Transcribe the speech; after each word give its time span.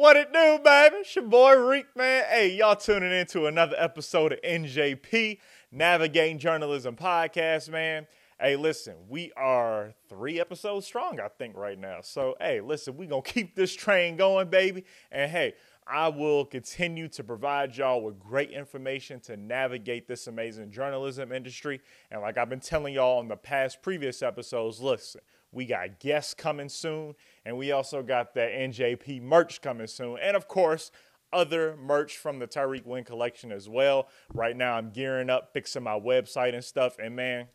What 0.00 0.16
it 0.16 0.32
do, 0.32 0.58
baby? 0.64 0.96
It's 1.00 1.14
your 1.14 1.26
boy 1.26 1.56
Reek, 1.56 1.94
man. 1.94 2.24
Hey, 2.26 2.56
y'all 2.56 2.74
tuning 2.74 3.12
in 3.12 3.26
to 3.26 3.44
another 3.44 3.76
episode 3.76 4.32
of 4.32 4.40
NJP, 4.40 5.36
Navigating 5.70 6.38
Journalism 6.38 6.96
Podcast, 6.96 7.68
man. 7.68 8.06
Hey, 8.40 8.56
listen, 8.56 8.94
we 9.10 9.30
are 9.36 9.92
three 10.08 10.40
episodes 10.40 10.86
strong, 10.86 11.20
I 11.20 11.28
think, 11.28 11.54
right 11.54 11.78
now. 11.78 11.98
So, 12.00 12.34
hey, 12.40 12.62
listen, 12.62 12.96
we 12.96 13.08
going 13.08 13.22
to 13.22 13.30
keep 13.30 13.54
this 13.54 13.74
train 13.74 14.16
going, 14.16 14.48
baby. 14.48 14.86
And 15.12 15.30
hey, 15.30 15.52
I 15.86 16.08
will 16.08 16.46
continue 16.46 17.08
to 17.08 17.22
provide 17.22 17.76
y'all 17.76 18.00
with 18.00 18.18
great 18.18 18.52
information 18.52 19.20
to 19.20 19.36
navigate 19.36 20.08
this 20.08 20.28
amazing 20.28 20.70
journalism 20.70 21.30
industry. 21.30 21.78
And 22.10 22.22
like 22.22 22.38
I've 22.38 22.48
been 22.48 22.60
telling 22.60 22.94
y'all 22.94 23.20
in 23.20 23.28
the 23.28 23.36
past 23.36 23.82
previous 23.82 24.22
episodes, 24.22 24.80
listen, 24.80 25.20
we 25.52 25.66
got 25.66 25.98
guests 25.98 26.34
coming 26.34 26.68
soon, 26.68 27.14
and 27.44 27.56
we 27.56 27.72
also 27.72 28.02
got 28.02 28.34
that 28.34 28.52
NJP 28.52 29.22
merch 29.22 29.60
coming 29.60 29.86
soon. 29.86 30.18
And 30.22 30.36
of 30.36 30.48
course, 30.48 30.90
other 31.32 31.76
merch 31.76 32.16
from 32.16 32.38
the 32.38 32.46
Tyrik 32.46 32.86
Wynn 32.86 33.04
collection 33.04 33.52
as 33.52 33.68
well. 33.68 34.08
Right 34.32 34.56
now, 34.56 34.74
I'm 34.74 34.90
gearing 34.90 35.30
up, 35.30 35.52
fixing 35.52 35.82
my 35.82 35.98
website 35.98 36.54
and 36.54 36.64
stuff. 36.64 36.96
And 36.98 37.14
man, 37.14 37.46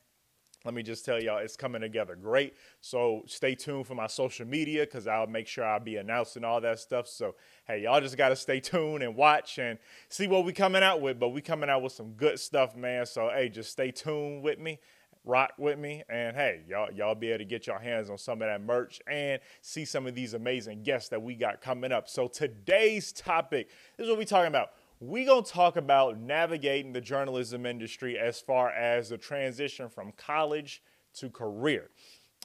let 0.65 0.73
me 0.73 0.81
just 0.81 1.05
tell 1.05 1.21
y'all, 1.21 1.37
it's 1.37 1.55
coming 1.55 1.81
together 1.81 2.15
great. 2.15 2.55
So 2.81 3.21
stay 3.27 3.53
tuned 3.53 3.85
for 3.85 3.93
my 3.93 4.07
social 4.07 4.47
media 4.47 4.81
because 4.83 5.07
I'll 5.07 5.27
make 5.27 5.47
sure 5.47 5.63
I'll 5.63 5.79
be 5.79 5.97
announcing 5.97 6.43
all 6.43 6.59
that 6.61 6.79
stuff. 6.79 7.07
So 7.07 7.35
hey, 7.67 7.83
y'all 7.83 8.01
just 8.01 8.17
gotta 8.17 8.35
stay 8.35 8.59
tuned 8.59 9.03
and 9.03 9.15
watch 9.15 9.59
and 9.59 9.77
see 10.09 10.27
what 10.27 10.43
we 10.43 10.53
coming 10.53 10.81
out 10.83 11.01
with. 11.01 11.19
But 11.19 11.29
we 11.29 11.41
coming 11.41 11.69
out 11.69 11.83
with 11.83 11.93
some 11.93 12.13
good 12.13 12.39
stuff, 12.39 12.75
man. 12.75 13.05
So 13.05 13.29
hey, 13.29 13.49
just 13.49 13.71
stay 13.71 13.91
tuned 13.91 14.43
with 14.43 14.59
me. 14.59 14.79
Rock 15.25 15.53
with 15.57 15.79
me, 15.79 16.03
and 16.07 16.35
hey, 16.35 16.61
y'all, 16.67 16.91
y'all 16.91 17.15
be 17.15 17.29
able 17.29 17.39
to 17.39 17.45
get 17.45 17.67
your 17.67 17.79
hands 17.79 18.09
on 18.09 18.17
some 18.17 18.41
of 18.41 18.47
that 18.47 18.61
merch 18.61 19.01
and 19.09 19.41
see 19.61 19.83
some 19.85 20.05
of 20.05 20.15
these 20.15 20.33
amazing 20.33 20.83
guests 20.83 21.09
that 21.09 21.21
we 21.21 21.35
got 21.35 21.61
coming 21.61 21.91
up. 21.91 22.07
So 22.07 22.27
today's 22.27 23.11
topic 23.11 23.69
is 23.97 24.07
what 24.07 24.17
we 24.17 24.25
talking 24.25 24.47
about 24.47 24.69
we 24.99 25.25
gonna 25.25 25.41
talk 25.41 25.75
about 25.75 26.19
navigating 26.19 26.93
the 26.93 27.01
journalism 27.01 27.65
industry 27.65 28.17
as 28.17 28.39
far 28.39 28.69
as 28.69 29.09
the 29.09 29.17
transition 29.17 29.89
from 29.89 30.13
college 30.13 30.81
to 31.15 31.29
career. 31.29 31.89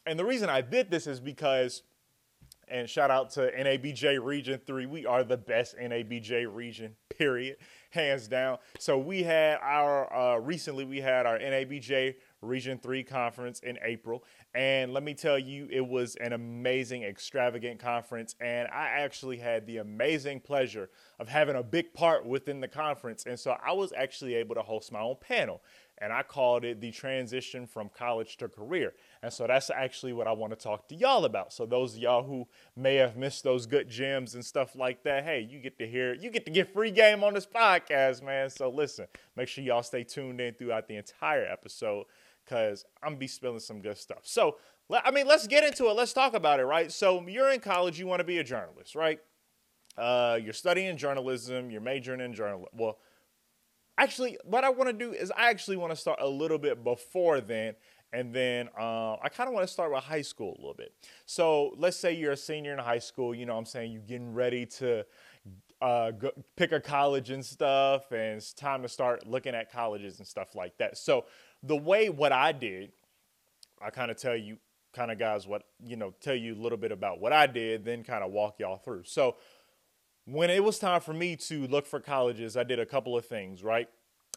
And 0.07 0.19
the 0.19 0.25
reason 0.25 0.49
I 0.49 0.61
did 0.61 0.91
this 0.91 1.07
is 1.07 1.21
because, 1.21 1.83
and 2.69 2.89
shout 2.89 3.11
out 3.11 3.31
to 3.31 3.53
NABJ 3.53 4.23
Region 4.25 4.61
3, 4.67 4.87
we 4.87 5.07
are 5.07 5.23
the 5.23 5.37
best 5.37 5.77
NABJ 5.77 6.53
region, 6.53 6.97
period, 7.09 7.57
hands 7.91 8.27
down. 8.27 8.59
So 8.79 8.99
we 8.99 9.23
had 9.23 9.59
our, 9.63 10.13
uh, 10.13 10.39
recently 10.39 10.85
we 10.85 11.01
had 11.01 11.27
our 11.27 11.39
NABJ 11.39 12.17
Region 12.43 12.79
3 12.79 13.03
conference 13.05 13.61
in 13.61 13.79
April. 13.83 14.25
And 14.55 14.93
let 14.93 15.03
me 15.03 15.15
tell 15.15 15.39
you, 15.39 15.69
it 15.71 15.87
was 15.87 16.17
an 16.17 16.33
amazing, 16.33 17.03
extravagant 17.03 17.79
conference. 17.79 18.35
And 18.41 18.69
I 18.69 18.89
actually 18.89 19.37
had 19.37 19.67
the 19.67 19.79
amazing 19.79 20.41
pleasure 20.41 20.91
of 21.19 21.29
having 21.29 21.57
a 21.57 21.63
big 21.63 21.93
part 21.93 22.27
within 22.27 22.61
the 22.61 22.69
conference. 22.69 23.25
And 23.27 23.39
so 23.39 23.57
I 23.65 23.73
was 23.73 23.93
actually 23.97 24.35
able 24.35 24.55
to 24.55 24.63
host 24.63 24.93
my 24.93 25.01
own 25.01 25.17
panel. 25.21 25.63
And 26.03 26.15
I 26.15 26.23
called 26.23 26.65
it 26.65 26.81
the 26.81 26.91
transition 26.91 27.67
from 27.67 27.91
college 27.91 28.39
to 28.39 28.49
career. 28.49 28.95
And 29.23 29.31
so 29.31 29.47
that's 29.47 29.69
actually 29.69 30.15
what 30.15 30.27
I 30.27 30.33
want 30.33 30.51
to 30.53 30.57
talk 30.57 30.89
to 30.89 30.95
y'all 30.95 31.27
about. 31.27 31.53
So 31.53 31.67
those 31.67 31.99
y'all 31.99 32.23
who 32.23 32.49
may 32.75 32.95
have 32.95 33.19
missed 33.19 33.45
those 33.45 33.67
good 33.67 33.87
gems 33.87 34.35
and 34.35 34.43
stuff 34.43 34.75
like 34.75 35.03
that, 35.03 35.25
hey, 35.25 35.47
you 35.49 35.59
get 35.59 35.79
to 35.79 35.87
hear, 35.87 36.15
you 36.15 36.31
get 36.31 36.47
to 36.47 36.51
get 36.51 36.73
free 36.73 36.91
game 36.91 37.23
on 37.23 37.35
this 37.35 37.47
podcast, 37.47 38.23
man. 38.23 38.49
So 38.49 38.71
listen, 38.71 39.09
make 39.37 39.49
sure 39.49 39.63
y'all 39.63 39.83
stay 39.83 40.03
tuned 40.03 40.41
in 40.41 40.55
throughout 40.55 40.89
the 40.89 40.97
entire 40.97 41.45
episode 41.45 42.07
because 42.45 42.85
I'm 43.03 43.17
be 43.17 43.27
spilling 43.27 43.61
some 43.61 43.81
good 43.81 43.99
stuff. 43.99 44.21
So, 44.23 44.57
I 44.93 45.11
mean, 45.11 45.27
let's 45.27 45.47
get 45.47 45.63
into 45.65 45.89
it. 45.89 45.93
Let's 45.95 46.13
talk 46.13 46.35
about 46.35 46.61
it, 46.61 46.65
right? 46.65 46.91
So, 46.91 47.27
you're 47.27 47.51
in 47.51 47.61
college, 47.61 47.99
you 47.99 48.07
want 48.07 48.21
to 48.21 48.25
be 48.25 48.39
a 48.39 48.45
journalist, 48.45 48.95
right? 48.95 49.21
Uh, 49.97 50.39
you're 50.43 50.53
studying 50.53 50.97
journalism, 50.97 51.71
you're 51.71 51.81
majoring 51.81 52.21
in 52.21 52.33
journalism. 52.33 52.69
Well, 52.73 52.99
actually, 53.99 54.39
what 54.45 54.65
I 54.65 54.71
want 54.71 54.89
to 54.89 54.93
do 54.93 55.13
is 55.13 55.31
I 55.31 55.51
actually 55.51 55.77
want 55.77 55.93
to 55.93 55.97
start 55.97 56.21
a 56.21 56.29
little 56.29 56.59
bit 56.59 56.83
before 56.83 57.41
then. 57.41 57.75
And 58.13 58.35
then 58.35 58.69
uh, 58.77 59.15
I 59.23 59.29
kind 59.29 59.47
of 59.47 59.55
want 59.55 59.67
to 59.67 59.73
start 59.73 59.93
with 59.93 60.03
high 60.03 60.23
school 60.23 60.57
a 60.59 60.61
little 60.61 60.75
bit. 60.75 60.93
So 61.27 61.75
let's 61.77 61.97
say 61.97 62.13
you're 62.13 62.33
a 62.33 62.37
senior 62.37 62.73
in 62.73 62.79
high 62.81 62.99
school, 62.99 63.35
you 63.35 63.47
know 63.47 63.57
I'm 63.57 63.65
saying? 63.65 63.93
You're 63.93 64.03
getting 64.03 64.35
ready 64.35 64.67
to 64.67 65.07
uh, 65.81 66.11
go, 66.11 66.31
pick 66.57 66.73
a 66.73 66.81
college 66.81 67.31
and 67.31 67.45
stuff, 67.45 68.11
and 68.11 68.39
it's 68.39 68.53
time 68.53 68.83
to 68.83 68.89
start 68.89 69.27
looking 69.27 69.55
at 69.55 69.71
colleges 69.71 70.19
and 70.19 70.27
stuff 70.27 70.57
like 70.57 70.77
that. 70.79 70.99
So 70.99 71.27
the 71.63 71.77
way 71.77 72.09
what 72.09 72.33
I 72.33 72.53
did, 72.53 72.93
I 73.81 73.91
kind 73.91 74.11
of 74.11 74.17
tell 74.17 74.37
you, 74.37 74.59
kind 74.93 75.11
of 75.11 75.19
guys, 75.19 75.47
what 75.47 75.63
you 75.85 75.97
know, 75.97 76.15
tell 76.21 76.35
you 76.35 76.55
a 76.55 76.61
little 76.61 76.79
bit 76.79 76.93
about 76.93 77.21
what 77.21 77.33
I 77.33 77.47
did, 77.47 77.85
then 77.85 78.03
kind 78.03 78.25
of 78.25 78.33
walk 78.33 78.57
y'all 78.59 78.79
through. 78.79 79.05
So 79.05 79.37
when 80.25 80.51
it 80.51 80.63
was 80.63 80.79
time 80.79 81.01
for 81.01 81.13
me 81.13 81.37
to 81.37 81.67
look 81.67 81.87
for 81.87 82.01
colleges, 82.01 82.57
I 82.57 82.65
did 82.65 82.79
a 82.79 82.87
couple 82.87 83.17
of 83.17 83.27
things. 83.27 83.63
Right, 83.63 83.89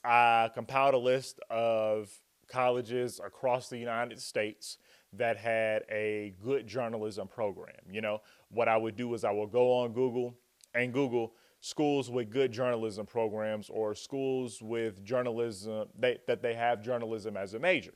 I 0.04 0.50
compiled 0.54 0.94
a 0.94 1.00
list 1.00 1.40
of 1.50 2.12
colleges 2.48 3.20
across 3.24 3.70
the 3.70 3.78
United 3.78 4.20
States 4.20 4.78
that 5.14 5.38
had 5.38 5.84
a 5.90 6.34
good 6.44 6.68
journalism 6.68 7.28
program. 7.28 7.76
You 7.90 8.02
know, 8.02 8.22
what 8.50 8.68
I 8.68 8.78
would 8.78 8.96
do 8.96 9.14
is 9.14 9.24
I 9.24 9.32
would 9.32 9.52
go 9.52 9.72
on 9.74 9.94
Google 9.94 10.36
and 10.74 10.92
Google 10.92 11.34
schools 11.64 12.12
with 12.12 12.30
good 12.30 12.52
journalism 12.52 13.06
programs 13.06 13.70
or 13.70 13.96
schools 13.96 14.62
with 14.62 15.02
journalism 15.06 15.88
they, 15.98 16.18
that 16.28 16.42
they 16.42 16.54
have 16.54 16.84
journalism 16.84 17.38
as 17.38 17.54
a 17.54 17.60
major. 17.60 17.94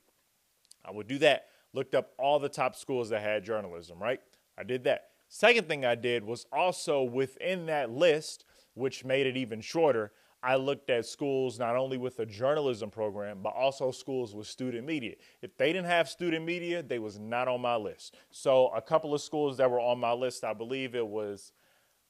I 0.85 0.91
would 0.91 1.07
do 1.07 1.17
that. 1.17 1.47
Looked 1.73 1.93
up 1.93 2.11
all 2.17 2.39
the 2.39 2.47
top 2.47 2.77
schools 2.77 3.09
that 3.09 3.21
had 3.21 3.43
journalism, 3.43 3.99
right? 3.99 4.21
I 4.57 4.63
did 4.63 4.85
that. 4.85 5.09
Second 5.27 5.67
thing 5.67 5.83
I 5.83 5.95
did 5.95 6.23
was 6.23 6.45
also 6.53 7.03
within 7.03 7.65
that 7.65 7.91
list, 7.91 8.45
which 8.73 9.03
made 9.03 9.27
it 9.27 9.35
even 9.35 9.59
shorter, 9.59 10.13
I 10.41 10.55
looked 10.55 10.89
at 10.89 11.05
schools 11.05 11.59
not 11.59 11.75
only 11.75 11.97
with 11.97 12.19
a 12.19 12.25
journalism 12.25 12.89
program, 12.89 13.39
but 13.43 13.53
also 13.53 13.91
schools 13.91 14.33
with 14.33 14.47
student 14.47 14.87
media. 14.87 15.15
If 15.41 15.57
they 15.57 15.73
didn't 15.73 15.87
have 15.87 16.07
student 16.07 16.45
media, 16.45 16.81
they 16.81 16.99
was 16.99 17.19
not 17.19 17.49
on 17.49 17.59
my 17.59 17.75
list. 17.75 18.15
So 18.31 18.69
a 18.69 18.81
couple 18.81 19.13
of 19.13 19.19
schools 19.19 19.57
that 19.57 19.69
were 19.69 19.81
on 19.81 19.99
my 19.99 20.13
list, 20.13 20.45
I 20.45 20.53
believe 20.53 20.95
it 20.95 21.05
was 21.05 21.51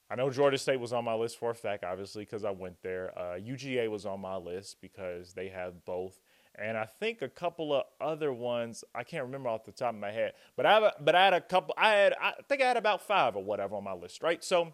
I 0.10 0.16
know 0.16 0.30
Georgia 0.30 0.58
State 0.58 0.80
was 0.80 0.94
on 0.94 1.04
my 1.04 1.14
list 1.14 1.38
for 1.38 1.52
a 1.52 1.56
fact, 1.56 1.84
obviously, 1.84 2.24
because 2.24 2.46
I 2.46 2.52
went 2.52 2.82
there. 2.82 3.18
Uh, 3.18 3.38
UGA 3.38 3.90
was 3.90 4.06
on 4.06 4.22
my 4.22 4.38
list 4.38 4.78
because 4.82 5.34
they 5.34 5.50
have 5.50 5.84
both, 5.84 6.22
and 6.56 6.78
I 6.78 6.86
think 6.86 7.22
a 7.22 7.28
couple 7.28 7.74
of 7.74 7.84
other 8.00 8.32
ones 8.32 8.84
I 8.96 9.04
can't 9.04 9.26
remember 9.26 9.50
off 9.50 9.66
the 9.66 9.72
top 9.72 9.94
of 9.94 10.00
my 10.00 10.12
head. 10.12 10.34
But 10.56 10.66
I 10.66 10.92
but 11.02 11.14
I 11.14 11.26
had 11.26 11.34
a 11.34 11.42
couple. 11.42 11.74
I 11.78 11.92
had 11.92 12.14
I 12.22 12.34
think 12.48 12.62
I 12.62 12.68
had 12.68 12.78
about 12.78 13.02
five 13.02 13.36
or 13.36 13.44
whatever 13.44 13.76
on 13.76 13.84
my 13.84 13.94
list, 13.94 14.24
right? 14.24 14.44
So 14.44 14.74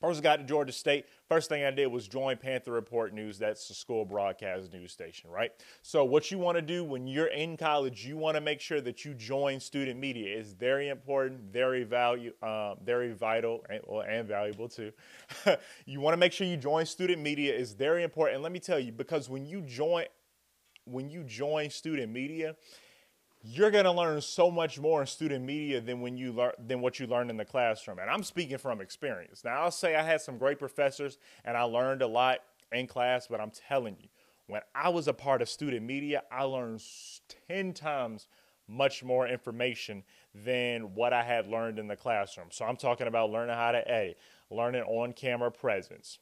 First 0.00 0.22
got 0.22 0.36
to 0.36 0.44
Georgia 0.44 0.72
State. 0.72 1.06
First 1.28 1.48
thing 1.48 1.64
I 1.64 1.72
did 1.72 1.88
was 1.88 2.06
join 2.06 2.36
Panther 2.36 2.70
Report 2.70 3.12
News. 3.12 3.36
That's 3.36 3.66
the 3.66 3.74
school 3.74 4.04
broadcast 4.04 4.72
news 4.72 4.92
station, 4.92 5.28
right? 5.28 5.50
So 5.82 6.04
what 6.04 6.30
you 6.30 6.38
want 6.38 6.56
to 6.56 6.62
do 6.62 6.84
when 6.84 7.08
you're 7.08 7.26
in 7.26 7.56
college, 7.56 8.06
you 8.06 8.16
want 8.16 8.36
to 8.36 8.40
make 8.40 8.60
sure 8.60 8.80
that 8.80 9.04
you 9.04 9.12
join 9.14 9.58
student 9.58 9.98
media. 9.98 10.38
It's 10.38 10.52
very 10.52 10.88
important, 10.88 11.40
very 11.52 11.82
value, 11.82 12.32
uh, 12.42 12.76
very 12.76 13.12
vital, 13.12 13.64
and, 13.68 13.80
well, 13.88 14.02
and 14.02 14.28
valuable 14.28 14.68
too. 14.68 14.92
you 15.86 16.00
want 16.00 16.12
to 16.12 16.18
make 16.18 16.32
sure 16.32 16.46
you 16.46 16.56
join 16.56 16.86
student 16.86 17.20
media. 17.20 17.52
is 17.52 17.72
very 17.72 18.04
important. 18.04 18.36
And 18.36 18.42
let 18.44 18.52
me 18.52 18.60
tell 18.60 18.78
you, 18.78 18.92
because 18.92 19.28
when 19.28 19.46
you 19.46 19.62
join, 19.62 20.04
when 20.84 21.10
you 21.10 21.24
join 21.24 21.70
student 21.70 22.12
media, 22.12 22.54
you're 23.42 23.70
going 23.70 23.84
to 23.84 23.92
learn 23.92 24.20
so 24.20 24.50
much 24.50 24.80
more 24.80 25.00
in 25.00 25.06
student 25.06 25.44
media 25.44 25.80
than 25.80 26.00
when 26.00 26.16
you 26.16 26.32
learn 26.32 26.52
than 26.58 26.80
what 26.80 26.98
you 26.98 27.06
learned 27.06 27.30
in 27.30 27.36
the 27.36 27.44
classroom. 27.44 27.98
And 27.98 28.10
i'm 28.10 28.22
speaking 28.22 28.58
from 28.58 28.80
experience. 28.80 29.44
Now 29.44 29.62
i'll 29.62 29.70
say 29.70 29.96
i 29.96 30.02
had 30.02 30.20
some 30.20 30.38
great 30.38 30.58
professors 30.58 31.18
and 31.44 31.56
i 31.56 31.62
learned 31.62 32.02
a 32.02 32.06
lot 32.06 32.40
in 32.72 32.86
class 32.86 33.26
but 33.28 33.40
i'm 33.40 33.50
telling 33.50 33.96
you 34.00 34.08
when 34.46 34.60
i 34.74 34.88
was 34.88 35.08
a 35.08 35.12
part 35.12 35.40
of 35.40 35.48
student 35.48 35.86
media 35.86 36.22
i 36.30 36.42
learned 36.42 36.82
10 37.48 37.72
times 37.72 38.26
much 38.66 39.02
more 39.02 39.26
information 39.26 40.02
than 40.34 40.94
what 40.94 41.12
i 41.12 41.22
had 41.22 41.46
learned 41.46 41.78
in 41.78 41.86
the 41.86 41.96
classroom. 41.96 42.48
So 42.50 42.64
i'm 42.64 42.76
talking 42.76 43.06
about 43.06 43.30
learning 43.30 43.54
how 43.54 43.72
to 43.72 43.88
edit 43.90 44.18
learning 44.50 44.82
on 44.82 45.12
camera 45.12 45.50
presence 45.50 46.18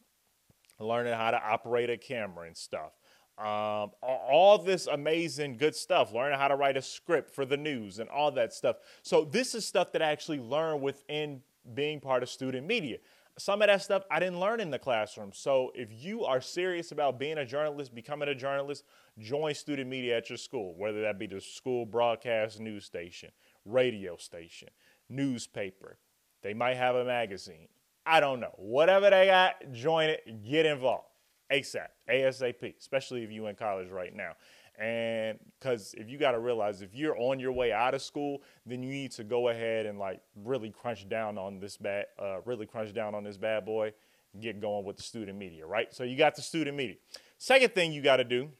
learning 0.79 1.14
how 1.14 1.31
to 1.31 1.43
operate 1.43 1.88
a 1.88 1.96
camera 1.96 2.46
and 2.46 2.56
stuff 2.56 2.93
um, 3.38 3.91
all 4.00 4.59
this 4.59 4.87
amazing 4.87 5.59
good 5.59 5.75
stuff, 5.75 6.12
learning 6.12 6.38
how 6.38 6.49
to 6.49 6.56
write 6.56 6.77
a 6.77 6.83
script 6.83 7.35
for 7.35 7.44
the 7.44 7.56
news 7.56 7.99
and 7.99 8.09
all 8.09 8.31
that 8.33 8.53
stuff. 8.55 8.77
So 9.03 9.25
this 9.25 9.55
is 9.55 9.67
stuff 9.67 9.93
that 9.93 10.03
I 10.03 10.11
actually 10.11 10.41
learned 10.41 10.81
within 10.81 11.43
being 11.75 12.00
part 12.00 12.23
of 12.23 12.31
student 12.31 12.67
media. 12.67 12.99
Some 13.38 13.61
of 13.61 13.69
that 13.69 13.83
stuff 13.83 14.05
I 14.11 14.19
didn't 14.19 14.41
learn 14.41 14.61
in 14.61 14.71
the 14.71 14.79
classroom. 14.79 15.33
So 15.35 15.71
if 15.75 15.88
you 15.93 16.25
are 16.25 16.41
serious 16.41 16.93
about 16.93 17.19
being 17.19 17.37
a 17.37 17.44
journalist, 17.44 17.94
becoming 17.94 18.31
a 18.31 18.35
journalist, 18.35 18.85
join 19.19 19.55
student 19.55 19.91
media 19.91 20.17
at 20.17 20.31
your 20.31 20.39
school, 20.39 20.75
whether 20.79 21.03
that 21.03 21.19
be 21.19 21.27
the 21.27 21.41
school 21.43 21.85
broadcast 21.85 22.59
news 22.59 22.87
station, 22.87 23.31
radio 23.67 24.17
station, 24.17 24.69
newspaper. 25.11 25.99
They 26.43 26.55
might 26.55 26.77
have 26.77 26.97
a 26.97 27.05
magazine. 27.05 27.69
I 28.06 28.21
don't 28.21 28.41
know. 28.41 28.55
Whatever 28.56 29.11
they 29.11 29.27
got, 29.27 29.73
join 29.73 30.09
it, 30.09 30.43
get 30.43 30.65
involved. 30.65 31.09
ASAP, 31.53 31.89
ASAP, 32.11 32.75
especially 32.79 33.23
if 33.23 33.31
you're 33.31 33.49
in 33.49 33.56
college 33.56 33.88
right 33.88 34.14
now. 34.14 34.32
And 34.79 35.38
because 35.58 35.94
if 35.97 36.08
you 36.11 36.19
got 36.19 36.32
to 36.32 36.38
realize 36.38 36.82
if 36.82 36.94
you're 36.94 37.17
on 37.19 37.41
your 37.41 37.53
way 37.53 37.73
out 37.73 37.94
of 37.94 38.03
school, 38.03 38.43
then 38.67 38.82
you 38.82 38.91
need 38.91 39.11
to 39.12 39.25
go 39.25 39.49
ahead 39.49 39.87
and 39.87 39.99
like 39.99 40.20
really 40.44 40.70
crunch 40.70 41.08
down 41.08 41.38
on 41.38 41.58
this 41.58 41.76
bad, 41.76 42.06
uh, 42.19 42.41
really 42.44 42.67
crunch 42.67 42.93
down 42.93 43.14
on 43.14 43.25
this 43.25 43.38
bad 43.38 43.64
boy, 43.64 43.93
get 44.38 44.61
going 44.61 44.85
with 44.85 44.97
the 44.97 45.03
student 45.03 45.38
media, 45.38 45.67
right? 45.67 45.94
So 45.94 46.05
you 46.05 46.17
got 46.17 46.37
the 46.37 46.43
student 46.43 46.76
media. 46.76 46.97
Second 47.38 47.75
thing 47.75 47.93
you 47.93 48.03
got 48.03 48.17
to 48.17 48.25
do 48.25 48.50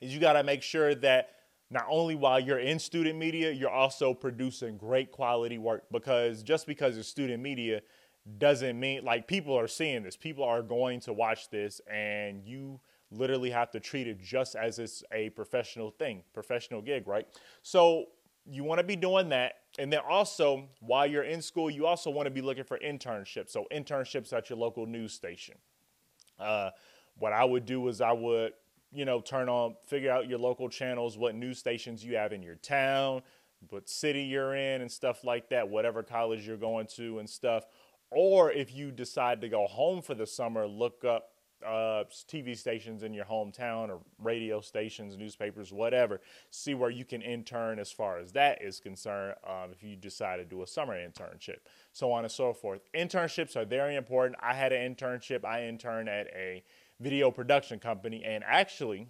is 0.00 0.12
you 0.12 0.20
got 0.20 0.32
to 0.32 0.42
make 0.42 0.62
sure 0.62 0.94
that 0.96 1.30
not 1.70 1.86
only 1.88 2.14
while 2.14 2.38
you're 2.38 2.58
in 2.58 2.78
student 2.78 3.18
media, 3.18 3.50
you're 3.50 3.70
also 3.70 4.14
producing 4.14 4.76
great 4.76 5.10
quality 5.10 5.58
work 5.58 5.84
because 5.90 6.42
just 6.42 6.66
because 6.66 6.96
it's 6.96 7.08
student 7.08 7.42
media 7.42 7.82
doesn't 8.38 8.78
mean 8.78 9.04
like 9.04 9.28
people 9.28 9.58
are 9.58 9.68
seeing 9.68 10.02
this. 10.02 10.16
People 10.16 10.44
are 10.44 10.62
going 10.62 11.00
to 11.00 11.12
watch 11.12 11.50
this 11.50 11.80
and 11.90 12.42
you 12.44 12.80
literally 13.10 13.50
have 13.50 13.70
to 13.70 13.80
treat 13.80 14.06
it 14.06 14.20
just 14.20 14.56
as 14.56 14.78
it's 14.78 15.04
a 15.12 15.30
professional 15.30 15.90
thing, 15.90 16.22
professional 16.34 16.82
gig, 16.82 17.06
right? 17.06 17.26
So 17.62 18.06
you 18.44 18.64
want 18.64 18.78
to 18.78 18.84
be 18.84 18.96
doing 18.96 19.28
that. 19.28 19.54
And 19.78 19.92
then 19.92 20.00
also, 20.08 20.68
while 20.80 21.06
you're 21.06 21.24
in 21.24 21.42
school, 21.42 21.70
you 21.70 21.86
also 21.86 22.10
want 22.10 22.26
to 22.26 22.30
be 22.30 22.40
looking 22.40 22.64
for 22.64 22.78
internships. 22.78 23.50
So, 23.50 23.66
internships 23.70 24.32
at 24.32 24.48
your 24.48 24.58
local 24.58 24.86
news 24.86 25.12
station. 25.12 25.56
Uh, 26.38 26.70
what 27.18 27.32
I 27.32 27.44
would 27.44 27.66
do 27.66 27.86
is 27.88 28.00
I 28.00 28.12
would 28.12 28.52
you 28.92 29.04
know, 29.04 29.20
turn 29.20 29.48
on, 29.48 29.76
figure 29.86 30.10
out 30.10 30.28
your 30.28 30.38
local 30.38 30.68
channels, 30.68 31.18
what 31.18 31.34
news 31.34 31.58
stations 31.58 32.04
you 32.04 32.16
have 32.16 32.32
in 32.32 32.42
your 32.42 32.54
town, 32.56 33.22
what 33.68 33.88
city 33.88 34.22
you're 34.22 34.54
in, 34.54 34.80
and 34.80 34.90
stuff 34.90 35.24
like 35.24 35.50
that, 35.50 35.68
whatever 35.68 36.02
college 36.02 36.46
you're 36.46 36.56
going 36.56 36.86
to 36.86 37.18
and 37.18 37.28
stuff. 37.28 37.66
Or 38.10 38.52
if 38.52 38.74
you 38.74 38.90
decide 38.90 39.40
to 39.40 39.48
go 39.48 39.66
home 39.66 40.02
for 40.02 40.14
the 40.14 40.26
summer, 40.26 40.66
look 40.66 41.04
up 41.04 41.30
uh, 41.64 42.04
TV 42.28 42.56
stations 42.56 43.02
in 43.02 43.12
your 43.14 43.24
hometown 43.24 43.88
or 43.88 44.00
radio 44.18 44.60
stations, 44.60 45.16
newspapers, 45.16 45.72
whatever. 45.72 46.20
See 46.50 46.74
where 46.74 46.90
you 46.90 47.04
can 47.04 47.22
intern 47.22 47.78
as 47.78 47.90
far 47.90 48.18
as 48.18 48.32
that 48.32 48.62
is 48.62 48.78
concerned 48.78 49.36
um, 49.46 49.72
if 49.72 49.82
you 49.82 49.96
decide 49.96 50.36
to 50.36 50.44
do 50.44 50.62
a 50.62 50.66
summer 50.66 50.94
internship, 50.94 51.58
so 51.92 52.12
on 52.12 52.24
and 52.24 52.32
so 52.32 52.52
forth. 52.52 52.80
Internships 52.94 53.56
are 53.56 53.64
very 53.64 53.96
important. 53.96 54.38
I 54.42 54.54
had 54.54 54.72
an 54.72 54.94
internship, 54.94 55.44
I 55.44 55.66
interned 55.66 56.08
at 56.08 56.26
a 56.28 56.62
video 57.00 57.30
production 57.30 57.78
company. 57.78 58.22
And 58.24 58.44
actually, 58.46 59.08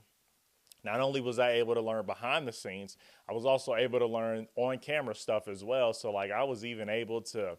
not 0.85 1.01
only 1.01 1.21
was 1.21 1.39
I 1.39 1.53
able 1.53 1.75
to 1.75 1.81
learn 1.81 2.07
behind 2.07 2.47
the 2.47 2.53
scenes, 2.53 2.97
I 3.29 3.33
was 3.33 3.45
also 3.45 3.75
able 3.75 3.99
to 3.99 4.07
learn 4.07 4.47
on 4.57 4.79
camera 4.79 5.15
stuff 5.15 5.49
as 5.49 5.65
well. 5.65 5.93
So, 5.93 6.13
like, 6.13 6.31
I 6.31 6.45
was 6.45 6.65
even 6.65 6.89
able 6.89 7.23
to 7.23 7.59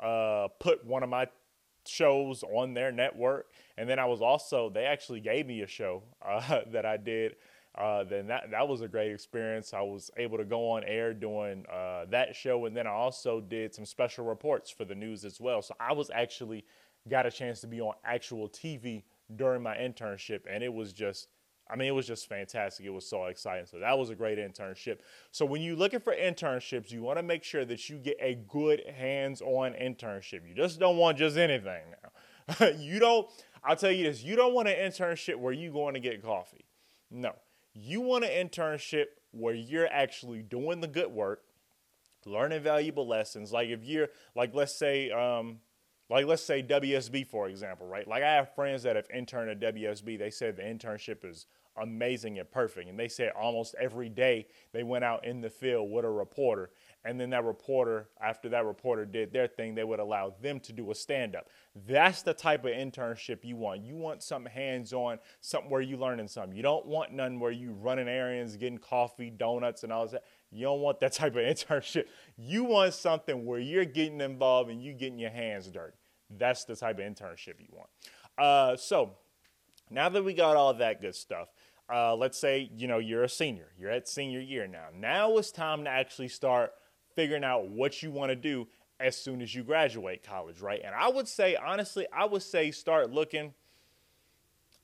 uh, 0.00 0.48
put 0.60 0.84
one 0.84 1.02
of 1.02 1.08
my 1.08 1.28
shows 1.86 2.42
on 2.42 2.74
their 2.74 2.92
network. 2.92 3.46
And 3.78 3.88
then 3.88 3.98
I 3.98 4.06
was 4.06 4.20
also, 4.20 4.70
they 4.70 4.84
actually 4.84 5.20
gave 5.20 5.46
me 5.46 5.62
a 5.62 5.66
show 5.66 6.02
uh, 6.22 6.60
that 6.72 6.84
I 6.86 6.96
did. 6.96 7.36
Uh, 7.76 8.04
then 8.04 8.26
that 8.26 8.50
that 8.50 8.66
was 8.66 8.80
a 8.80 8.88
great 8.88 9.12
experience. 9.12 9.74
I 9.74 9.82
was 9.82 10.10
able 10.16 10.38
to 10.38 10.46
go 10.46 10.70
on 10.70 10.84
air 10.84 11.12
doing 11.12 11.66
uh, 11.70 12.06
that 12.08 12.34
show, 12.34 12.64
and 12.64 12.74
then 12.74 12.86
I 12.86 12.90
also 12.90 13.38
did 13.38 13.74
some 13.74 13.84
special 13.84 14.24
reports 14.24 14.70
for 14.70 14.86
the 14.86 14.94
news 14.94 15.26
as 15.26 15.42
well. 15.42 15.60
So 15.60 15.74
I 15.78 15.92
was 15.92 16.08
actually 16.08 16.64
got 17.06 17.26
a 17.26 17.30
chance 17.30 17.60
to 17.60 17.66
be 17.66 17.82
on 17.82 17.92
actual 18.02 18.48
TV 18.48 19.02
during 19.36 19.62
my 19.62 19.76
internship, 19.76 20.40
and 20.50 20.64
it 20.64 20.72
was 20.72 20.94
just 20.94 21.28
I 21.68 21.76
mean, 21.76 21.88
it 21.88 21.92
was 21.92 22.06
just 22.06 22.28
fantastic. 22.28 22.86
It 22.86 22.90
was 22.90 23.08
so 23.08 23.24
exciting. 23.24 23.66
So 23.66 23.80
that 23.80 23.98
was 23.98 24.10
a 24.10 24.14
great 24.14 24.38
internship. 24.38 24.98
So 25.32 25.44
when 25.44 25.62
you're 25.62 25.76
looking 25.76 26.00
for 26.00 26.14
internships, 26.14 26.92
you 26.92 27.02
want 27.02 27.18
to 27.18 27.22
make 27.22 27.42
sure 27.42 27.64
that 27.64 27.88
you 27.88 27.98
get 27.98 28.16
a 28.20 28.34
good 28.48 28.82
hands-on 28.96 29.72
internship. 29.72 30.46
You 30.48 30.54
just 30.54 30.78
don't 30.78 30.96
want 30.96 31.18
just 31.18 31.36
anything 31.36 31.82
now. 32.02 32.68
you 32.78 33.00
don't, 33.00 33.28
I'll 33.64 33.76
tell 33.76 33.90
you 33.90 34.04
this, 34.04 34.22
you 34.22 34.36
don't 34.36 34.54
want 34.54 34.68
an 34.68 34.76
internship 34.76 35.36
where 35.36 35.52
you're 35.52 35.72
going 35.72 35.94
to 35.94 36.00
get 36.00 36.22
coffee. 36.22 36.66
No. 37.10 37.32
You 37.74 38.00
want 38.00 38.24
an 38.24 38.48
internship 38.48 39.06
where 39.32 39.54
you're 39.54 39.88
actually 39.88 40.42
doing 40.42 40.80
the 40.80 40.88
good 40.88 41.10
work, 41.10 41.42
learning 42.24 42.62
valuable 42.62 43.06
lessons. 43.06 43.52
Like 43.52 43.68
if 43.68 43.84
you're 43.84 44.08
like 44.34 44.54
let's 44.54 44.74
say 44.74 45.10
um, 45.10 45.58
like 46.08 46.26
let's 46.26 46.42
say 46.42 46.62
WSB 46.62 47.26
for 47.26 47.48
example, 47.48 47.86
right? 47.86 48.06
Like 48.06 48.22
I 48.22 48.34
have 48.34 48.54
friends 48.54 48.82
that 48.84 48.96
have 48.96 49.08
interned 49.12 49.50
at 49.50 49.74
WSB. 49.74 50.18
They 50.18 50.30
said 50.30 50.56
the 50.56 50.62
internship 50.62 51.24
is 51.24 51.46
amazing 51.78 52.38
and 52.38 52.50
perfect, 52.50 52.88
and 52.88 52.98
they 52.98 53.08
said 53.08 53.32
almost 53.38 53.74
every 53.80 54.08
day 54.08 54.46
they 54.72 54.82
went 54.82 55.04
out 55.04 55.26
in 55.26 55.40
the 55.40 55.50
field 55.50 55.90
with 55.90 56.04
a 56.04 56.10
reporter, 56.10 56.70
and 57.04 57.20
then 57.20 57.30
that 57.30 57.44
reporter, 57.44 58.08
after 58.20 58.48
that 58.48 58.64
reporter 58.64 59.04
did 59.04 59.32
their 59.32 59.46
thing, 59.46 59.74
they 59.74 59.84
would 59.84 60.00
allow 60.00 60.34
them 60.40 60.58
to 60.60 60.72
do 60.72 60.90
a 60.90 60.94
stand 60.94 61.36
up. 61.36 61.48
That's 61.86 62.22
the 62.22 62.34
type 62.34 62.64
of 62.64 62.72
internship 62.72 63.44
you 63.44 63.56
want. 63.56 63.82
You 63.82 63.94
want 63.94 64.22
something 64.22 64.50
hands 64.50 64.92
on, 64.92 65.18
something 65.40 65.70
where 65.70 65.80
you 65.80 65.96
learning 65.96 66.28
something. 66.28 66.56
You 66.56 66.62
don't 66.62 66.86
want 66.86 67.12
none 67.12 67.38
where 67.38 67.52
you 67.52 67.72
running 67.72 68.08
errands, 68.08 68.56
getting 68.56 68.78
coffee, 68.78 69.30
donuts, 69.30 69.84
and 69.84 69.92
all 69.92 70.08
that. 70.08 70.24
You 70.56 70.64
don't 70.64 70.80
want 70.80 71.00
that 71.00 71.12
type 71.12 71.36
of 71.36 71.42
internship. 71.42 72.06
You 72.36 72.64
want 72.64 72.94
something 72.94 73.44
where 73.44 73.60
you're 73.60 73.84
getting 73.84 74.20
involved 74.20 74.70
and 74.70 74.82
you 74.82 74.92
getting 74.92 75.18
your 75.18 75.30
hands 75.30 75.68
dirty. 75.68 75.96
That's 76.30 76.64
the 76.64 76.74
type 76.74 76.98
of 76.98 77.04
internship 77.04 77.54
you 77.60 77.68
want. 77.70 77.88
Uh, 78.36 78.76
so 78.76 79.12
now 79.90 80.08
that 80.08 80.24
we 80.24 80.34
got 80.34 80.56
all 80.56 80.74
that 80.74 81.00
good 81.00 81.14
stuff, 81.14 81.48
uh, 81.92 82.14
let's 82.16 82.38
say 82.38 82.70
you 82.76 82.88
know 82.88 82.98
you're 82.98 83.22
a 83.22 83.28
senior, 83.28 83.68
you're 83.78 83.90
at 83.90 84.08
senior 84.08 84.40
year 84.40 84.66
now. 84.66 84.86
Now 84.94 85.36
it's 85.38 85.52
time 85.52 85.84
to 85.84 85.90
actually 85.90 86.28
start 86.28 86.72
figuring 87.14 87.44
out 87.44 87.68
what 87.68 88.02
you 88.02 88.10
want 88.10 88.30
to 88.30 88.36
do 88.36 88.66
as 88.98 89.16
soon 89.16 89.42
as 89.42 89.54
you 89.54 89.62
graduate 89.62 90.22
college, 90.22 90.60
right? 90.60 90.80
And 90.84 90.94
I 90.94 91.08
would 91.08 91.28
say 91.28 91.56
honestly, 91.56 92.06
I 92.12 92.24
would 92.24 92.42
say 92.42 92.70
start 92.70 93.10
looking. 93.10 93.54